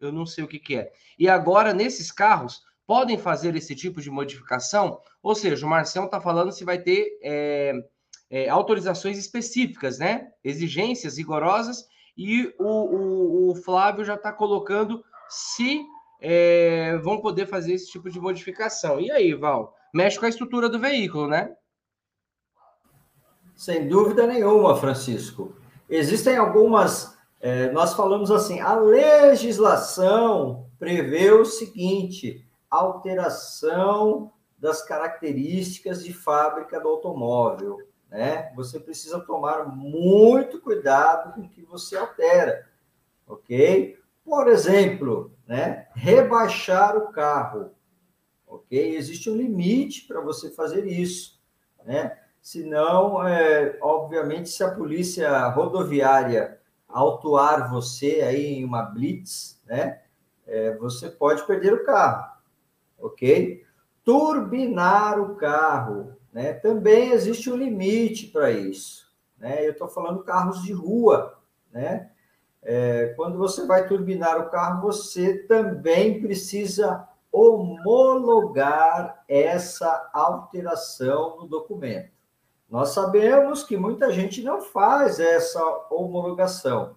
Eu 0.00 0.12
não 0.12 0.26
sei 0.26 0.44
o 0.44 0.48
que, 0.48 0.58
que 0.58 0.76
é. 0.76 0.92
E 1.18 1.28
agora, 1.28 1.72
nesses 1.72 2.12
carros, 2.12 2.62
podem 2.86 3.18
fazer 3.18 3.56
esse 3.56 3.74
tipo 3.74 4.00
de 4.00 4.10
modificação? 4.10 5.00
Ou 5.22 5.34
seja, 5.34 5.66
o 5.66 5.68
Marcelo 5.68 6.06
está 6.06 6.20
falando 6.20 6.52
se 6.52 6.64
vai 6.64 6.78
ter 6.78 7.18
é, 7.22 7.72
é, 8.30 8.48
autorizações 8.48 9.18
específicas, 9.18 9.98
né? 9.98 10.28
Exigências 10.44 11.18
rigorosas, 11.18 11.86
e 12.18 12.52
o, 12.58 12.64
o, 12.64 13.50
o 13.52 13.54
Flávio 13.54 14.04
já 14.04 14.16
está 14.16 14.32
colocando 14.32 15.04
se 15.28 15.86
é, 16.20 16.98
vão 16.98 17.20
poder 17.20 17.46
fazer 17.46 17.74
esse 17.74 17.88
tipo 17.88 18.10
de 18.10 18.18
modificação. 18.18 18.98
E 18.98 19.08
aí, 19.08 19.32
Val? 19.34 19.72
Mexe 19.94 20.18
com 20.18 20.26
a 20.26 20.28
estrutura 20.28 20.68
do 20.68 20.80
veículo, 20.80 21.28
né? 21.28 21.54
Sem 23.54 23.86
dúvida 23.86 24.26
nenhuma, 24.26 24.76
Francisco. 24.76 25.56
Existem 25.88 26.36
algumas. 26.36 27.16
É, 27.40 27.70
nós 27.70 27.94
falamos 27.94 28.32
assim: 28.32 28.58
a 28.60 28.74
legislação 28.74 30.68
prevê 30.76 31.30
o 31.30 31.44
seguinte: 31.44 32.44
alteração 32.68 34.32
das 34.58 34.82
características 34.82 36.04
de 36.04 36.12
fábrica 36.12 36.80
do 36.80 36.88
automóvel, 36.88 37.78
né? 38.10 38.52
Você 38.54 38.78
precisa 38.80 39.20
tomar 39.20 39.66
muito 39.66 40.60
cuidado 40.60 41.34
com 41.34 41.42
o 41.42 41.48
que 41.48 41.62
você 41.62 41.96
altera, 41.96 42.66
ok? 43.26 43.98
Por 44.24 44.48
exemplo, 44.48 45.32
né? 45.46 45.88
Rebaixar 45.94 46.96
o 46.96 47.12
carro, 47.12 47.70
ok? 48.46 48.96
Existe 48.96 49.30
um 49.30 49.36
limite 49.36 50.06
para 50.06 50.20
você 50.20 50.50
fazer 50.50 50.86
isso, 50.86 51.40
né? 51.84 52.18
Senão, 52.40 53.26
é, 53.26 53.78
obviamente, 53.80 54.48
se 54.48 54.64
a 54.64 54.74
polícia 54.74 55.48
rodoviária 55.48 56.58
autuar 56.88 57.70
você 57.70 58.22
aí 58.22 58.54
em 58.54 58.64
uma 58.64 58.82
blitz, 58.82 59.60
né? 59.66 60.02
É, 60.46 60.74
você 60.76 61.10
pode 61.10 61.46
perder 61.46 61.74
o 61.74 61.84
carro 61.84 62.38
ok? 62.98 63.64
Turbinar 64.04 65.20
o 65.20 65.36
carro, 65.36 66.16
né? 66.32 66.52
Também 66.52 67.12
existe 67.12 67.50
um 67.50 67.56
limite 67.56 68.26
para 68.26 68.50
isso, 68.50 69.06
né? 69.36 69.66
Eu 69.66 69.72
estou 69.72 69.88
falando 69.88 70.22
carros 70.22 70.62
de 70.62 70.72
rua, 70.72 71.38
né? 71.72 72.10
É, 72.62 73.14
quando 73.16 73.38
você 73.38 73.66
vai 73.66 73.86
turbinar 73.86 74.40
o 74.40 74.50
carro, 74.50 74.82
você 74.82 75.38
também 75.44 76.20
precisa 76.20 77.08
homologar 77.30 79.22
essa 79.28 80.10
alteração 80.12 81.36
no 81.38 81.46
documento. 81.46 82.10
Nós 82.68 82.90
sabemos 82.90 83.62
que 83.62 83.76
muita 83.76 84.12
gente 84.12 84.42
não 84.42 84.60
faz 84.60 85.18
essa 85.18 85.62
homologação, 85.90 86.96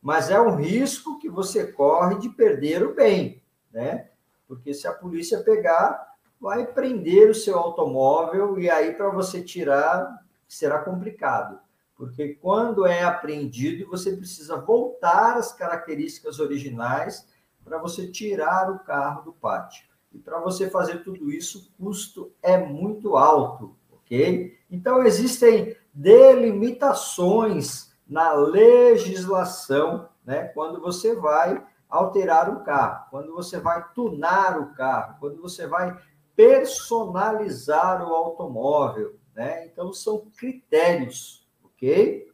mas 0.00 0.30
é 0.30 0.40
um 0.40 0.54
risco 0.54 1.18
que 1.18 1.28
você 1.28 1.72
corre 1.72 2.18
de 2.18 2.28
perder 2.28 2.84
o 2.84 2.94
bem, 2.94 3.42
né? 3.72 4.10
Porque 4.46 4.72
se 4.72 4.86
a 4.86 4.92
polícia 4.92 5.42
pegar, 5.42 6.07
vai 6.40 6.66
prender 6.66 7.30
o 7.30 7.34
seu 7.34 7.58
automóvel 7.58 8.58
e 8.58 8.70
aí 8.70 8.94
para 8.94 9.10
você 9.10 9.42
tirar 9.42 10.24
será 10.46 10.78
complicado, 10.78 11.58
porque 11.94 12.34
quando 12.34 12.86
é 12.86 13.02
apreendido, 13.02 13.90
você 13.90 14.16
precisa 14.16 14.56
voltar 14.56 15.36
às 15.36 15.52
características 15.52 16.38
originais 16.38 17.28
para 17.64 17.78
você 17.78 18.10
tirar 18.10 18.70
o 18.70 18.78
carro 18.78 19.22
do 19.22 19.32
pátio. 19.32 19.86
E 20.12 20.18
para 20.18 20.40
você 20.40 20.70
fazer 20.70 21.04
tudo 21.04 21.30
isso, 21.30 21.70
o 21.78 21.84
custo 21.84 22.32
é 22.42 22.56
muito 22.56 23.16
alto, 23.16 23.76
ok? 23.92 24.56
Então, 24.70 25.02
existem 25.02 25.76
delimitações 25.92 27.92
na 28.08 28.32
legislação, 28.32 30.08
né? 30.24 30.44
Quando 30.44 30.80
você 30.80 31.14
vai 31.14 31.62
alterar 31.88 32.50
o 32.50 32.64
carro, 32.64 33.06
quando 33.10 33.34
você 33.34 33.58
vai 33.58 33.84
tunar 33.94 34.58
o 34.58 34.72
carro, 34.74 35.16
quando 35.20 35.42
você 35.42 35.66
vai 35.66 35.96
personalizar 36.38 38.08
o 38.08 38.14
automóvel, 38.14 39.18
né? 39.34 39.66
Então, 39.66 39.92
são 39.92 40.30
critérios, 40.38 41.44
ok? 41.64 42.30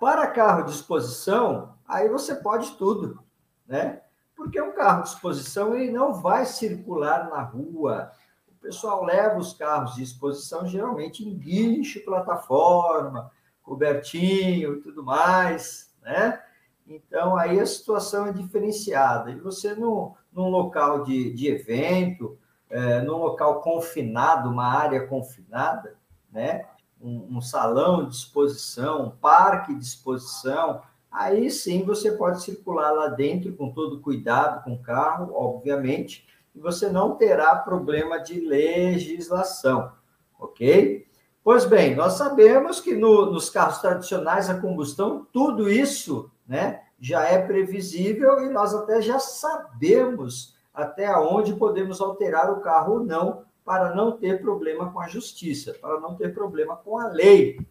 Para 0.00 0.26
carro 0.26 0.64
de 0.64 0.72
exposição, 0.72 1.76
aí 1.86 2.08
você 2.08 2.34
pode 2.34 2.72
tudo, 2.72 3.22
né? 3.68 4.02
Porque 4.34 4.60
um 4.60 4.72
carro 4.72 5.04
de 5.04 5.10
exposição 5.10 5.76
ele 5.76 5.92
não 5.92 6.12
vai 6.12 6.44
circular 6.44 7.30
na 7.30 7.40
rua. 7.40 8.10
O 8.48 8.54
pessoal 8.60 9.04
leva 9.04 9.38
os 9.38 9.52
carros 9.52 9.94
de 9.94 10.02
exposição 10.02 10.66
geralmente 10.66 11.22
em 11.22 11.38
guincho, 11.38 12.04
plataforma, 12.04 13.30
cobertinho 13.62 14.78
e 14.78 14.80
tudo 14.80 15.04
mais, 15.04 15.94
né? 16.02 16.42
Então, 16.84 17.36
aí 17.36 17.60
a 17.60 17.66
situação 17.66 18.26
é 18.26 18.32
diferenciada. 18.32 19.30
E 19.30 19.38
você, 19.38 19.72
no, 19.72 20.16
num 20.32 20.48
local 20.48 21.04
de, 21.04 21.32
de 21.32 21.46
evento, 21.46 22.36
é, 22.72 23.02
num 23.02 23.18
local 23.18 23.60
confinado, 23.60 24.48
uma 24.48 24.66
área 24.66 25.06
confinada, 25.06 25.94
né? 26.32 26.64
Um, 27.00 27.36
um, 27.36 27.40
salão 27.40 28.08
de 28.08 28.14
exposição, 28.14 29.06
um 29.06 29.10
parque 29.10 29.74
de 29.74 29.84
exposição, 29.84 30.80
aí 31.10 31.50
sim 31.50 31.84
você 31.84 32.12
pode 32.12 32.42
circular 32.42 32.92
lá 32.92 33.08
dentro 33.08 33.52
com 33.54 33.70
todo 33.70 34.00
cuidado 34.00 34.64
com 34.64 34.74
o 34.74 34.82
carro, 34.82 35.34
obviamente, 35.34 36.26
e 36.54 36.60
você 36.60 36.88
não 36.88 37.16
terá 37.16 37.56
problema 37.56 38.18
de 38.18 38.40
legislação, 38.40 39.92
ok? 40.38 41.06
Pois 41.44 41.64
bem, 41.64 41.94
nós 41.94 42.14
sabemos 42.14 42.80
que 42.80 42.94
no, 42.94 43.26
nos 43.32 43.50
carros 43.50 43.78
tradicionais 43.78 44.48
a 44.48 44.60
combustão, 44.60 45.26
tudo 45.32 45.68
isso 45.68 46.30
né, 46.46 46.82
já 47.00 47.24
é 47.24 47.44
previsível 47.44 48.46
e 48.46 48.48
nós 48.48 48.72
até 48.74 49.02
já 49.02 49.18
sabemos 49.18 50.56
até 50.72 51.14
onde 51.16 51.54
podemos 51.54 52.00
alterar 52.00 52.50
o 52.50 52.60
carro 52.60 52.94
ou 52.94 53.04
não, 53.04 53.44
para 53.64 53.94
não 53.94 54.12
ter 54.12 54.40
problema 54.40 54.90
com 54.90 55.00
a 55.00 55.08
justiça, 55.08 55.74
para 55.74 56.00
não 56.00 56.14
ter 56.14 56.34
problema 56.34 56.76
com 56.76 56.98
a 56.98 57.08
lei. 57.08 57.64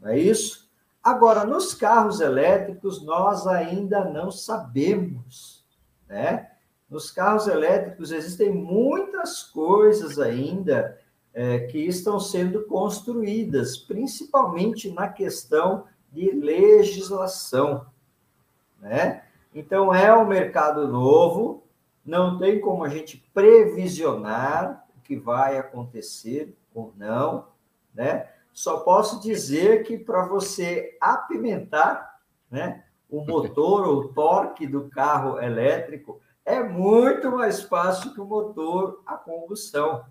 Não 0.00 0.10
é 0.10 0.18
isso? 0.18 0.70
Agora, 1.02 1.44
nos 1.44 1.74
carros 1.74 2.20
elétricos, 2.20 3.02
nós 3.02 3.46
ainda 3.46 4.04
não 4.04 4.30
sabemos, 4.30 5.66
né? 6.08 6.48
Nos 6.88 7.10
carros 7.10 7.48
elétricos 7.48 8.12
existem 8.12 8.52
muitas 8.52 9.42
coisas 9.42 10.18
ainda 10.18 10.96
é, 11.34 11.60
que 11.60 11.78
estão 11.78 12.20
sendo 12.20 12.64
construídas, 12.64 13.78
principalmente 13.78 14.90
na 14.90 15.08
questão 15.08 15.86
de 16.12 16.30
legislação, 16.30 17.86
né? 18.78 19.24
Então, 19.54 19.92
é 19.92 20.14
um 20.16 20.26
mercado 20.26 20.86
novo, 20.86 21.61
não 22.04 22.38
tem 22.38 22.60
como 22.60 22.84
a 22.84 22.88
gente 22.88 23.18
previsionar 23.32 24.84
o 24.96 25.00
que 25.02 25.16
vai 25.16 25.58
acontecer 25.58 26.56
ou 26.74 26.92
não, 26.96 27.48
né? 27.94 28.28
Só 28.52 28.80
posso 28.80 29.20
dizer 29.20 29.82
que 29.84 29.96
para 29.96 30.26
você 30.26 30.96
apimentar 31.00 32.20
né, 32.50 32.84
o 33.08 33.24
motor 33.24 33.86
ou 33.86 33.96
o 34.00 34.08
torque 34.08 34.66
do 34.66 34.90
carro 34.90 35.40
elétrico 35.40 36.20
é 36.44 36.62
muito 36.62 37.30
mais 37.30 37.62
fácil 37.62 38.12
que 38.12 38.20
o 38.20 38.26
motor 38.26 39.02
a 39.06 39.16
combustão. 39.16 40.04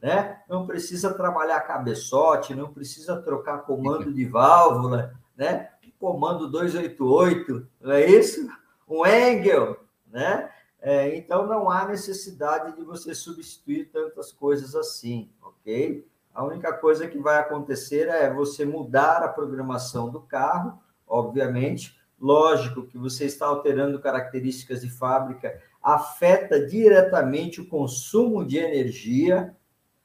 Né? 0.00 0.40
Não 0.48 0.64
precisa 0.64 1.12
trabalhar 1.12 1.60
cabeçote, 1.62 2.54
não 2.54 2.72
precisa 2.72 3.20
trocar 3.20 3.62
comando 3.62 4.12
de 4.12 4.24
válvula, 4.26 5.12
né? 5.36 5.70
comando 5.98 6.48
288, 6.48 7.66
não 7.80 7.92
é 7.92 8.06
isso? 8.06 8.48
Um 8.88 9.04
Engel, 9.04 9.76
né? 10.06 10.50
É, 10.80 11.16
então 11.16 11.46
não 11.46 11.68
há 11.68 11.86
necessidade 11.86 12.76
de 12.76 12.84
você 12.84 13.14
substituir 13.14 13.86
tantas 13.86 14.32
coisas 14.32 14.74
assim, 14.76 15.30
ok? 15.42 16.06
A 16.32 16.44
única 16.44 16.72
coisa 16.72 17.08
que 17.08 17.18
vai 17.18 17.38
acontecer 17.38 18.08
é 18.08 18.32
você 18.32 18.64
mudar 18.64 19.24
a 19.24 19.28
programação 19.28 20.08
do 20.08 20.20
carro, 20.20 20.78
obviamente. 21.06 21.98
Lógico 22.20 22.86
que 22.86 22.96
você 22.96 23.24
está 23.24 23.46
alterando 23.46 23.98
características 23.98 24.82
de 24.82 24.90
fábrica, 24.90 25.60
afeta 25.82 26.64
diretamente 26.64 27.60
o 27.60 27.68
consumo 27.68 28.44
de 28.44 28.56
energia, 28.56 29.56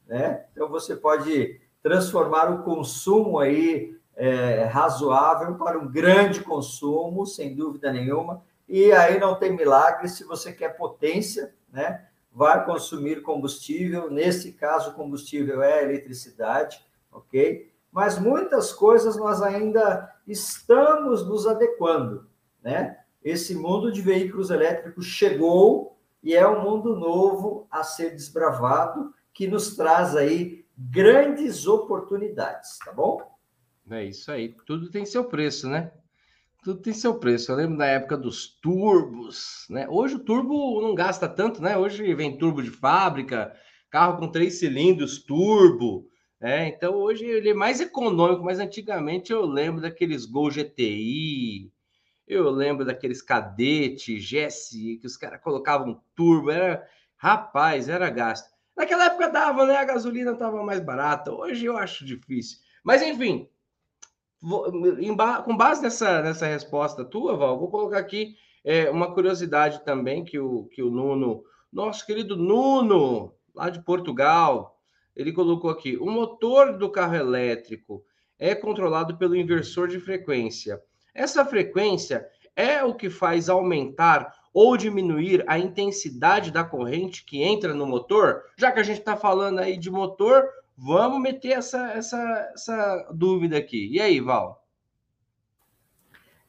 né? 0.07 0.45
Então 0.51 0.69
você 0.69 0.95
pode 0.95 1.59
transformar 1.83 2.51
o 2.51 2.63
consumo 2.63 3.37
aí 3.37 3.95
é, 4.15 4.63
razoável 4.65 5.55
para 5.55 5.77
um 5.77 5.87
grande 5.87 6.41
consumo, 6.41 7.25
sem 7.25 7.55
dúvida 7.55 7.91
nenhuma. 7.91 8.43
E 8.73 8.91
aí 8.91 9.19
não 9.19 9.35
tem 9.35 9.55
milagre 9.55 10.07
se 10.07 10.23
você 10.23 10.51
quer 10.51 10.75
potência, 10.75 11.53
né? 11.71 12.07
vai 12.33 12.65
consumir 12.65 13.21
combustível, 13.21 14.09
nesse 14.09 14.53
caso, 14.53 14.95
combustível 14.95 15.61
é 15.61 15.83
eletricidade, 15.83 16.83
ok? 17.11 17.71
Mas 17.91 18.17
muitas 18.17 18.73
coisas 18.73 19.15
nós 19.15 19.43
ainda 19.43 20.11
estamos 20.27 21.23
nos 21.27 21.45
adequando, 21.45 22.27
né? 22.63 22.97
Esse 23.23 23.53
mundo 23.53 23.91
de 23.91 24.01
veículos 24.01 24.49
elétricos 24.49 25.05
chegou 25.05 25.95
e 26.23 26.33
é 26.33 26.47
um 26.47 26.63
mundo 26.63 26.95
novo 26.95 27.67
a 27.69 27.83
ser 27.83 28.09
desbravado 28.09 29.13
que 29.31 29.47
nos 29.47 29.75
traz 29.75 30.15
aí 30.15 30.65
grandes 30.75 31.67
oportunidades, 31.67 32.79
tá 32.79 32.91
bom? 32.91 33.21
É 33.87 34.03
isso 34.03 34.31
aí. 34.31 34.55
Tudo 34.65 34.89
tem 34.89 35.05
seu 35.05 35.25
preço, 35.25 35.69
né? 35.69 35.91
Tudo 36.63 36.81
tem 36.81 36.93
seu 36.93 37.19
preço. 37.19 37.51
Eu 37.51 37.57
lembro 37.57 37.77
da 37.77 37.85
época 37.85 38.17
dos 38.17 38.47
turbos, 38.47 39.65
né? 39.69 39.85
Hoje 39.89 40.15
o 40.15 40.19
turbo 40.19 40.81
não 40.81 40.95
gasta 40.95 41.27
tanto, 41.27 41.61
né? 41.61 41.77
Hoje 41.77 42.13
vem 42.15 42.37
turbo 42.37 42.63
de 42.63 42.71
fábrica, 42.71 43.53
carro 43.91 44.17
com 44.17 44.31
três 44.31 44.59
cilindros, 44.59 45.21
turbo, 45.21 46.07
né? 46.39 46.69
Então 46.69 46.95
hoje 46.95 47.25
ele 47.25 47.49
é 47.49 47.53
mais 47.53 47.81
econômico, 47.81 48.43
mas 48.43 48.59
antigamente 48.59 49.31
eu 49.31 49.45
lembro 49.45 49.81
daqueles 49.81 50.25
Gol 50.25 50.49
GTI, 50.49 51.71
eu 52.25 52.49
lembro 52.49 52.85
daqueles 52.85 53.21
Cadete, 53.21 54.17
GSI, 54.17 54.97
que 54.97 55.05
os 55.05 55.17
caras 55.17 55.41
colocavam 55.41 56.01
turbo, 56.15 56.49
era 56.49 56.87
rapaz, 57.17 57.89
era 57.89 58.09
gasto. 58.09 58.49
Naquela 58.75 59.05
época 59.05 59.29
dava, 59.29 59.65
né? 59.65 59.75
A 59.75 59.83
gasolina 59.83 60.31
estava 60.31 60.63
mais 60.63 60.79
barata. 60.79 61.31
Hoje 61.31 61.65
eu 61.65 61.77
acho 61.77 62.05
difícil. 62.05 62.57
Mas 62.83 63.01
enfim, 63.01 63.47
com 65.45 65.55
base 65.55 65.81
nessa, 65.81 66.21
nessa 66.21 66.45
resposta 66.47 67.05
tua, 67.05 67.37
Val, 67.37 67.57
vou 67.57 67.69
colocar 67.69 67.97
aqui 67.97 68.35
é, 68.63 68.89
uma 68.89 69.13
curiosidade 69.13 69.83
também 69.85 70.23
que 70.23 70.37
o, 70.37 70.65
que 70.65 70.83
o 70.83 70.89
Nuno, 70.89 71.43
nosso 71.71 72.05
querido 72.05 72.35
Nuno, 72.35 73.33
lá 73.55 73.69
de 73.69 73.83
Portugal, 73.83 74.77
ele 75.15 75.31
colocou 75.31 75.69
aqui: 75.69 75.97
o 75.97 76.05
motor 76.05 76.77
do 76.77 76.89
carro 76.89 77.15
elétrico 77.15 78.03
é 78.37 78.53
controlado 78.53 79.17
pelo 79.17 79.35
inversor 79.35 79.87
de 79.87 79.99
frequência. 79.99 80.81
Essa 81.13 81.45
frequência 81.45 82.27
é 82.55 82.83
o 82.83 82.93
que 82.93 83.09
faz 83.09 83.49
aumentar 83.49 84.33
ou 84.53 84.77
diminuir 84.77 85.43
a 85.47 85.57
intensidade 85.57 86.51
da 86.51 86.63
corrente 86.63 87.25
que 87.25 87.41
entra 87.41 87.73
no 87.73 87.87
motor? 87.87 88.43
Já 88.57 88.71
que 88.71 88.79
a 88.79 88.83
gente 88.83 88.99
está 88.99 89.15
falando 89.15 89.59
aí 89.59 89.77
de 89.77 89.89
motor, 89.89 90.47
Vamos 90.77 91.21
meter 91.21 91.51
essa, 91.51 91.91
essa, 91.91 92.51
essa 92.53 93.09
dúvida 93.13 93.57
aqui. 93.57 93.89
E 93.91 94.01
aí, 94.01 94.19
Val? 94.19 94.65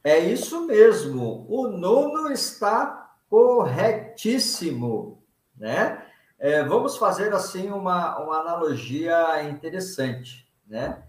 É 0.03 0.19
isso 0.19 0.65
mesmo. 0.65 1.45
O 1.49 1.67
nono 1.67 2.31
está 2.31 3.15
corretíssimo, 3.29 5.23
né? 5.55 6.05
É, 6.37 6.63
vamos 6.63 6.97
fazer 6.97 7.33
assim 7.33 7.71
uma, 7.71 8.19
uma 8.19 8.39
analogia 8.39 9.43
interessante, 9.49 10.47
né? 10.67 11.03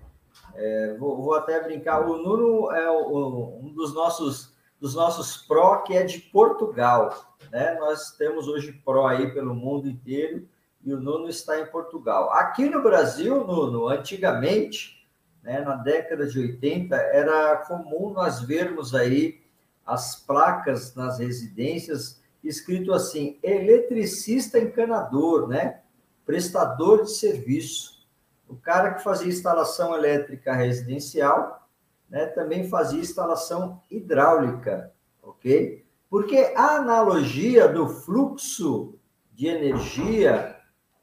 É, 0.54 0.96
vou, 0.98 1.20
vou, 1.20 1.34
até 1.34 1.62
brincar. 1.62 2.08
O 2.08 2.16
Nuno 2.16 2.70
é 2.72 2.90
o, 2.90 3.60
um 3.62 3.72
dos 3.72 3.92
nossos 3.94 4.54
dos 4.78 4.94
nossos 4.94 5.38
pró 5.38 5.78
que 5.78 5.94
é 5.94 6.04
de 6.04 6.18
Portugal, 6.18 7.34
né? 7.50 7.74
Nós 7.80 8.12
temos 8.12 8.46
hoje 8.46 8.72
pró 8.84 9.06
aí 9.06 9.32
pelo 9.32 9.54
mundo 9.54 9.88
inteiro 9.88 10.46
e 10.86 10.94
o 10.94 11.00
Nuno 11.00 11.28
está 11.28 11.58
em 11.58 11.66
Portugal. 11.66 12.30
Aqui 12.30 12.70
no 12.70 12.80
Brasil, 12.80 13.44
Nuno, 13.44 13.88
antigamente, 13.88 15.04
né, 15.42 15.60
na 15.60 15.74
década 15.74 16.28
de 16.28 16.38
80, 16.38 16.94
era 16.94 17.56
comum 17.56 18.12
nós 18.12 18.40
vermos 18.40 18.94
aí 18.94 19.42
as 19.84 20.14
placas 20.14 20.94
nas 20.94 21.18
residências 21.18 22.22
escrito 22.42 22.92
assim: 22.92 23.36
eletricista 23.42 24.60
encanador, 24.60 25.48
né? 25.48 25.80
Prestador 26.24 27.02
de 27.02 27.10
serviço. 27.10 28.06
O 28.48 28.54
cara 28.54 28.94
que 28.94 29.02
fazia 29.02 29.26
instalação 29.26 29.92
elétrica 29.92 30.54
residencial, 30.54 31.68
né, 32.08 32.26
também 32.26 32.68
fazia 32.68 33.00
instalação 33.00 33.82
hidráulica, 33.90 34.92
ok? 35.20 35.84
Porque 36.08 36.52
a 36.54 36.76
analogia 36.76 37.66
do 37.66 37.88
fluxo 37.88 38.96
de 39.32 39.48
energia 39.48 40.55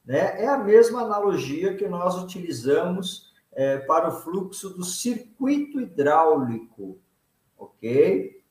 né, 0.06 0.42
é 0.42 0.48
a 0.48 0.58
mesma 0.58 1.02
analogia 1.02 1.76
que 1.76 1.88
nós 1.88 2.22
utilizamos 2.22 3.34
é, 3.52 3.78
para 3.78 4.10
o 4.10 4.22
fluxo 4.22 4.70
do 4.72 4.84
circuito 4.84 5.80
hidráulico, 5.80 7.00
ok? 7.58 8.42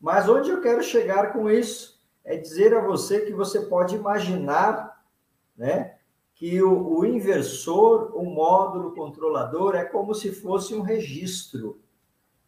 Mas 0.00 0.28
onde 0.28 0.50
eu 0.50 0.60
quero 0.60 0.82
chegar 0.82 1.32
com 1.32 1.50
isso 1.50 1.98
é 2.24 2.36
dizer 2.36 2.74
a 2.74 2.84
você 2.84 3.22
que 3.22 3.32
você 3.32 3.60
pode 3.60 3.96
imaginar, 3.96 5.02
né, 5.56 5.96
que 6.34 6.62
o, 6.62 6.98
o 6.98 7.04
inversor, 7.04 8.12
o 8.14 8.24
módulo 8.24 8.94
controlador 8.94 9.74
é 9.74 9.84
como 9.84 10.14
se 10.14 10.30
fosse 10.30 10.74
um 10.74 10.82
registro. 10.82 11.80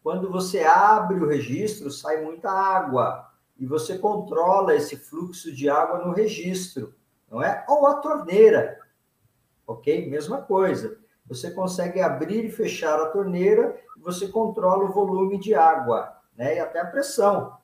Quando 0.01 0.31
você 0.31 0.61
abre 0.63 1.19
o 1.19 1.27
registro, 1.27 1.91
sai 1.91 2.23
muita 2.23 2.49
água 2.49 3.29
e 3.57 3.65
você 3.65 3.97
controla 3.97 4.75
esse 4.75 4.95
fluxo 4.95 5.51
de 5.51 5.69
água 5.69 6.05
no 6.05 6.13
registro, 6.13 6.93
não 7.31 7.41
é? 7.41 7.65
Ou 7.67 7.87
a 7.87 7.95
torneira, 7.95 8.77
ok? 9.65 10.07
Mesma 10.09 10.41
coisa. 10.41 10.99
Você 11.25 11.49
consegue 11.49 12.01
abrir 12.01 12.45
e 12.45 12.51
fechar 12.51 12.99
a 12.99 13.07
torneira 13.07 13.79
você 14.01 14.27
controla 14.27 14.85
o 14.85 14.91
volume 14.91 15.37
de 15.37 15.53
água 15.53 16.19
né? 16.35 16.55
E 16.55 16.59
até 16.59 16.79
a 16.79 16.85
pressão, 16.85 17.57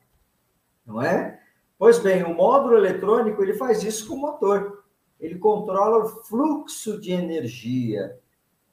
não 0.86 1.02
é? 1.02 1.40
Pois 1.78 1.98
bem, 1.98 2.22
o 2.24 2.34
módulo 2.34 2.76
eletrônico 2.76 3.42
ele 3.42 3.54
faz 3.54 3.82
isso 3.82 4.08
com 4.08 4.14
o 4.14 4.20
motor. 4.20 4.84
Ele 5.18 5.36
controla 5.36 6.04
o 6.04 6.08
fluxo 6.24 7.00
de 7.00 7.12
energia, 7.12 8.18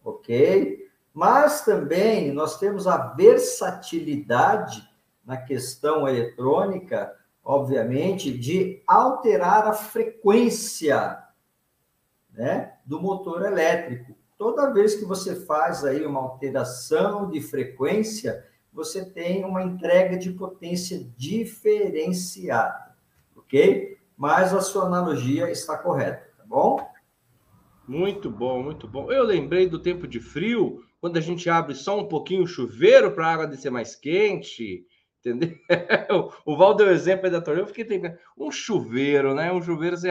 ok? 0.04 0.90
Mas 1.14 1.64
também 1.64 2.32
nós 2.32 2.60
temos 2.60 2.88
a 2.88 2.98
versatilidade 2.98 4.88
na 5.24 5.38
questão 5.38 6.08
eletrônica, 6.08 7.16
obviamente, 7.46 8.36
de 8.36 8.82
alterar 8.88 9.68
a 9.68 9.74
frequência 9.74 11.24
né, 12.34 12.74
do 12.84 13.00
motor 13.00 13.46
elétrico. 13.46 14.18
Toda 14.36 14.74
vez 14.74 14.96
que 14.96 15.06
você 15.06 15.36
faz 15.46 15.86
aí 15.86 16.04
uma 16.04 16.20
alteração 16.20 17.30
de 17.30 17.40
frequência, 17.40 18.44
você 18.74 19.06
tem 19.06 19.46
uma 19.46 19.64
entrega 19.64 20.18
de 20.18 20.32
potência 20.32 21.08
diferenciada, 21.16 22.96
ok? 23.38 23.96
Mas 24.18 24.54
a 24.54 24.60
sua 24.60 24.86
analogia 24.86 25.50
está 25.50 25.78
correta, 25.78 26.28
tá 26.38 26.44
bom? 26.46 26.86
Muito 27.88 28.30
bom, 28.30 28.64
muito 28.64 28.88
bom. 28.88 29.12
Eu 29.12 29.24
lembrei 29.24 29.70
do 29.70 29.80
tempo 29.80 30.08
de 30.08 30.20
frio, 30.20 30.84
quando 31.00 31.18
a 31.18 31.22
gente 31.22 31.48
abre 31.50 31.76
só 31.76 31.98
um 31.98 32.08
pouquinho 32.08 32.44
o 32.44 32.48
chuveiro 32.48 33.12
para 33.12 33.28
a 33.28 33.34
água 33.34 33.48
descer 33.48 33.72
mais 33.72 33.96
quente, 33.96 34.86
entendeu? 35.26 35.58
o 36.46 36.56
Val 36.56 36.76
deu 36.76 36.92
exemplo 36.92 37.26
aí 37.26 37.32
da 37.32 37.42
torneira, 37.42 37.68
eu 37.68 37.74
fiquei 37.74 37.86
tentando. 37.86 38.18
Um 38.38 38.52
chuveiro, 38.52 39.34
né? 39.34 39.52
Um 39.52 39.62
chuveiro, 39.62 39.96
assim, 39.96 40.10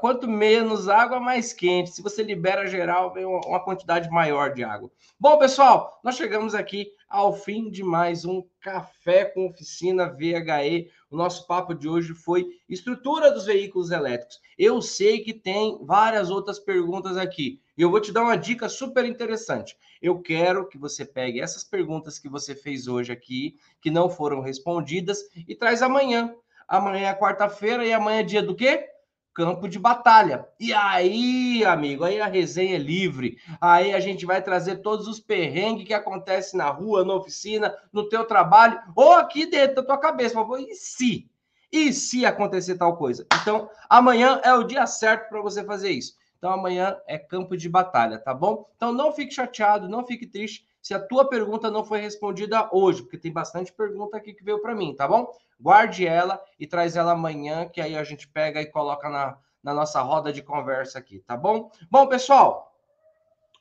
quanto 0.00 0.26
menos 0.26 0.88
água, 0.88 1.20
mais 1.20 1.52
quente. 1.52 1.90
Se 1.90 2.02
você 2.02 2.22
libera 2.22 2.66
geral, 2.66 3.12
vem 3.12 3.26
uma 3.26 3.60
quantidade 3.62 4.08
maior 4.08 4.52
de 4.54 4.64
água. 4.64 4.90
Bom, 5.20 5.38
pessoal, 5.38 6.00
nós 6.02 6.16
chegamos 6.16 6.54
aqui 6.54 6.90
ao 7.08 7.34
fim 7.34 7.70
de 7.70 7.82
mais 7.82 8.24
um 8.24 8.42
Café 8.60 9.26
com 9.26 9.46
Oficina 9.46 10.08
VHE. 10.08 10.90
O 11.10 11.16
nosso 11.16 11.46
papo 11.46 11.74
de 11.74 11.88
hoje 11.88 12.14
foi 12.14 12.46
estrutura 12.68 13.30
dos 13.30 13.44
veículos 13.44 13.90
elétricos. 13.90 14.40
Eu 14.58 14.80
sei 14.80 15.20
que 15.20 15.34
tem 15.34 15.78
várias 15.82 16.30
outras 16.30 16.58
perguntas 16.58 17.16
aqui. 17.16 17.60
E 17.76 17.82
eu 17.82 17.90
vou 17.90 18.00
te 18.00 18.12
dar 18.12 18.22
uma 18.22 18.36
dica 18.36 18.70
super 18.70 19.04
interessante. 19.04 19.76
Eu 20.00 20.20
quero 20.20 20.66
que 20.66 20.78
você 20.78 21.04
pegue 21.04 21.40
essas 21.40 21.62
perguntas 21.62 22.18
que 22.18 22.28
você 22.28 22.54
fez 22.54 22.88
hoje 22.88 23.12
aqui, 23.12 23.56
que 23.82 23.90
não 23.90 24.08
foram 24.08 24.40
respondidas, 24.40 25.18
e 25.46 25.54
traz 25.54 25.82
amanhã. 25.82 26.34
Amanhã 26.66 27.10
é 27.10 27.14
quarta-feira 27.14 27.84
e 27.84 27.92
amanhã 27.92 28.20
é 28.20 28.22
dia 28.22 28.42
do 28.42 28.56
quê? 28.56 28.95
Campo 29.36 29.68
de 29.68 29.78
batalha. 29.78 30.48
E 30.58 30.72
aí, 30.72 31.62
amigo, 31.62 32.04
aí 32.04 32.18
a 32.18 32.26
resenha 32.26 32.76
é 32.76 32.78
livre. 32.78 33.36
Aí 33.60 33.92
a 33.92 34.00
gente 34.00 34.24
vai 34.24 34.40
trazer 34.40 34.76
todos 34.76 35.06
os 35.06 35.20
perrengues 35.20 35.86
que 35.86 35.92
acontecem 35.92 36.56
na 36.56 36.70
rua, 36.70 37.04
na 37.04 37.12
oficina, 37.12 37.76
no 37.92 38.08
teu 38.08 38.24
trabalho, 38.24 38.80
ou 38.96 39.12
aqui 39.12 39.44
dentro 39.44 39.76
da 39.76 39.82
tua 39.82 39.98
cabeça. 39.98 40.42
Mas, 40.42 40.66
e 40.66 40.74
se? 40.74 41.30
E 41.70 41.92
se 41.92 42.24
acontecer 42.24 42.78
tal 42.78 42.96
coisa? 42.96 43.26
Então, 43.42 43.68
amanhã 43.90 44.40
é 44.42 44.54
o 44.54 44.64
dia 44.64 44.86
certo 44.86 45.28
para 45.28 45.42
você 45.42 45.62
fazer 45.62 45.90
isso. 45.90 46.14
Então, 46.38 46.50
amanhã 46.50 46.96
é 47.06 47.18
campo 47.18 47.58
de 47.58 47.68
batalha, 47.68 48.18
tá 48.18 48.32
bom? 48.32 48.66
Então, 48.76 48.90
não 48.90 49.12
fique 49.12 49.34
chateado, 49.34 49.86
não 49.86 50.06
fique 50.06 50.26
triste 50.26 50.66
se 50.86 50.94
a 50.94 51.00
tua 51.00 51.28
pergunta 51.28 51.68
não 51.68 51.84
foi 51.84 52.00
respondida 52.00 52.68
hoje, 52.70 53.02
porque 53.02 53.18
tem 53.18 53.32
bastante 53.32 53.72
pergunta 53.72 54.16
aqui 54.16 54.32
que 54.32 54.44
veio 54.44 54.62
para 54.62 54.72
mim, 54.72 54.94
tá 54.94 55.08
bom? 55.08 55.28
Guarde 55.58 56.06
ela 56.06 56.40
e 56.60 56.64
traz 56.64 56.94
ela 56.94 57.10
amanhã, 57.10 57.68
que 57.68 57.80
aí 57.80 57.96
a 57.96 58.04
gente 58.04 58.28
pega 58.28 58.62
e 58.62 58.66
coloca 58.66 59.08
na, 59.08 59.36
na 59.60 59.74
nossa 59.74 60.00
roda 60.00 60.32
de 60.32 60.42
conversa 60.42 61.00
aqui, 61.00 61.18
tá 61.26 61.36
bom? 61.36 61.72
Bom, 61.90 62.06
pessoal, 62.06 62.72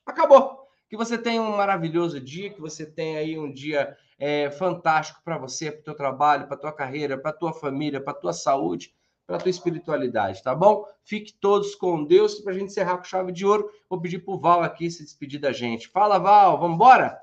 acabou. 0.05 0.69
Que 0.87 0.95
você 0.95 1.17
tenha 1.17 1.41
um 1.41 1.57
maravilhoso 1.57 2.21
dia, 2.21 2.51
que 2.51 2.61
você 2.61 2.85
tenha 2.85 3.17
aí 3.17 3.39
um 3.39 3.51
dia 3.51 3.97
é, 4.19 4.51
fantástico 4.51 5.19
para 5.25 5.39
você, 5.39 5.71
para 5.71 5.81
o 5.81 5.83
teu 5.83 5.95
trabalho, 5.95 6.47
para 6.47 6.57
tua 6.57 6.71
carreira, 6.71 7.17
para 7.17 7.33
tua 7.33 7.53
família, 7.53 7.99
para 7.99 8.13
tua 8.13 8.33
saúde, 8.33 8.93
para 9.25 9.37
tua 9.37 9.49
espiritualidade, 9.49 10.43
tá 10.43 10.53
bom? 10.53 10.85
Fique 11.03 11.33
todos 11.33 11.75
com 11.75 12.03
Deus. 12.03 12.35
Para 12.35 12.53
a 12.53 12.55
gente 12.55 12.69
encerrar 12.69 12.97
com 12.97 13.03
chave 13.03 13.31
de 13.31 13.45
ouro, 13.45 13.69
vou 13.89 13.99
pedir 13.99 14.19
para 14.19 14.33
o 14.33 14.39
Val 14.39 14.61
aqui 14.61 14.89
se 14.89 15.03
despedir 15.03 15.39
da 15.39 15.51
gente. 15.51 15.87
Fala, 15.87 16.19
Val, 16.19 16.59
vamos 16.59 16.75
embora? 16.75 17.19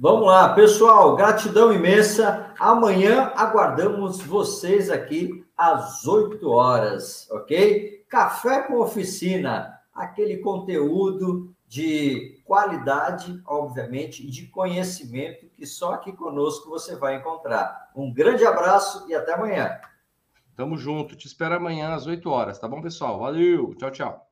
Vamos 0.00 0.28
lá, 0.28 0.54
pessoal, 0.54 1.16
gratidão 1.16 1.72
imensa. 1.72 2.54
Amanhã 2.58 3.32
aguardamos 3.34 4.20
vocês 4.20 4.90
aqui 4.90 5.44
às 5.56 6.06
8 6.06 6.48
horas, 6.48 7.28
ok? 7.32 8.04
Café 8.08 8.62
com 8.62 8.78
oficina, 8.78 9.80
aquele 9.92 10.36
conteúdo 10.38 11.52
de 11.66 12.40
qualidade, 12.44 13.42
obviamente, 13.44 14.26
e 14.26 14.30
de 14.30 14.46
conhecimento 14.46 15.46
que 15.48 15.66
só 15.66 15.94
aqui 15.94 16.12
conosco 16.12 16.70
você 16.70 16.94
vai 16.94 17.16
encontrar. 17.16 17.90
Um 17.94 18.12
grande 18.12 18.46
abraço 18.46 19.04
e 19.08 19.14
até 19.14 19.34
amanhã. 19.34 19.78
Tamo 20.58 20.76
junto. 20.76 21.16
Te 21.16 21.26
espero 21.26 21.54
amanhã 21.54 21.94
às 21.94 22.06
8 22.06 22.28
horas, 22.28 22.58
tá 22.58 22.68
bom, 22.68 22.82
pessoal? 22.82 23.18
Valeu. 23.18 23.74
Tchau, 23.76 23.90
tchau. 23.90 24.27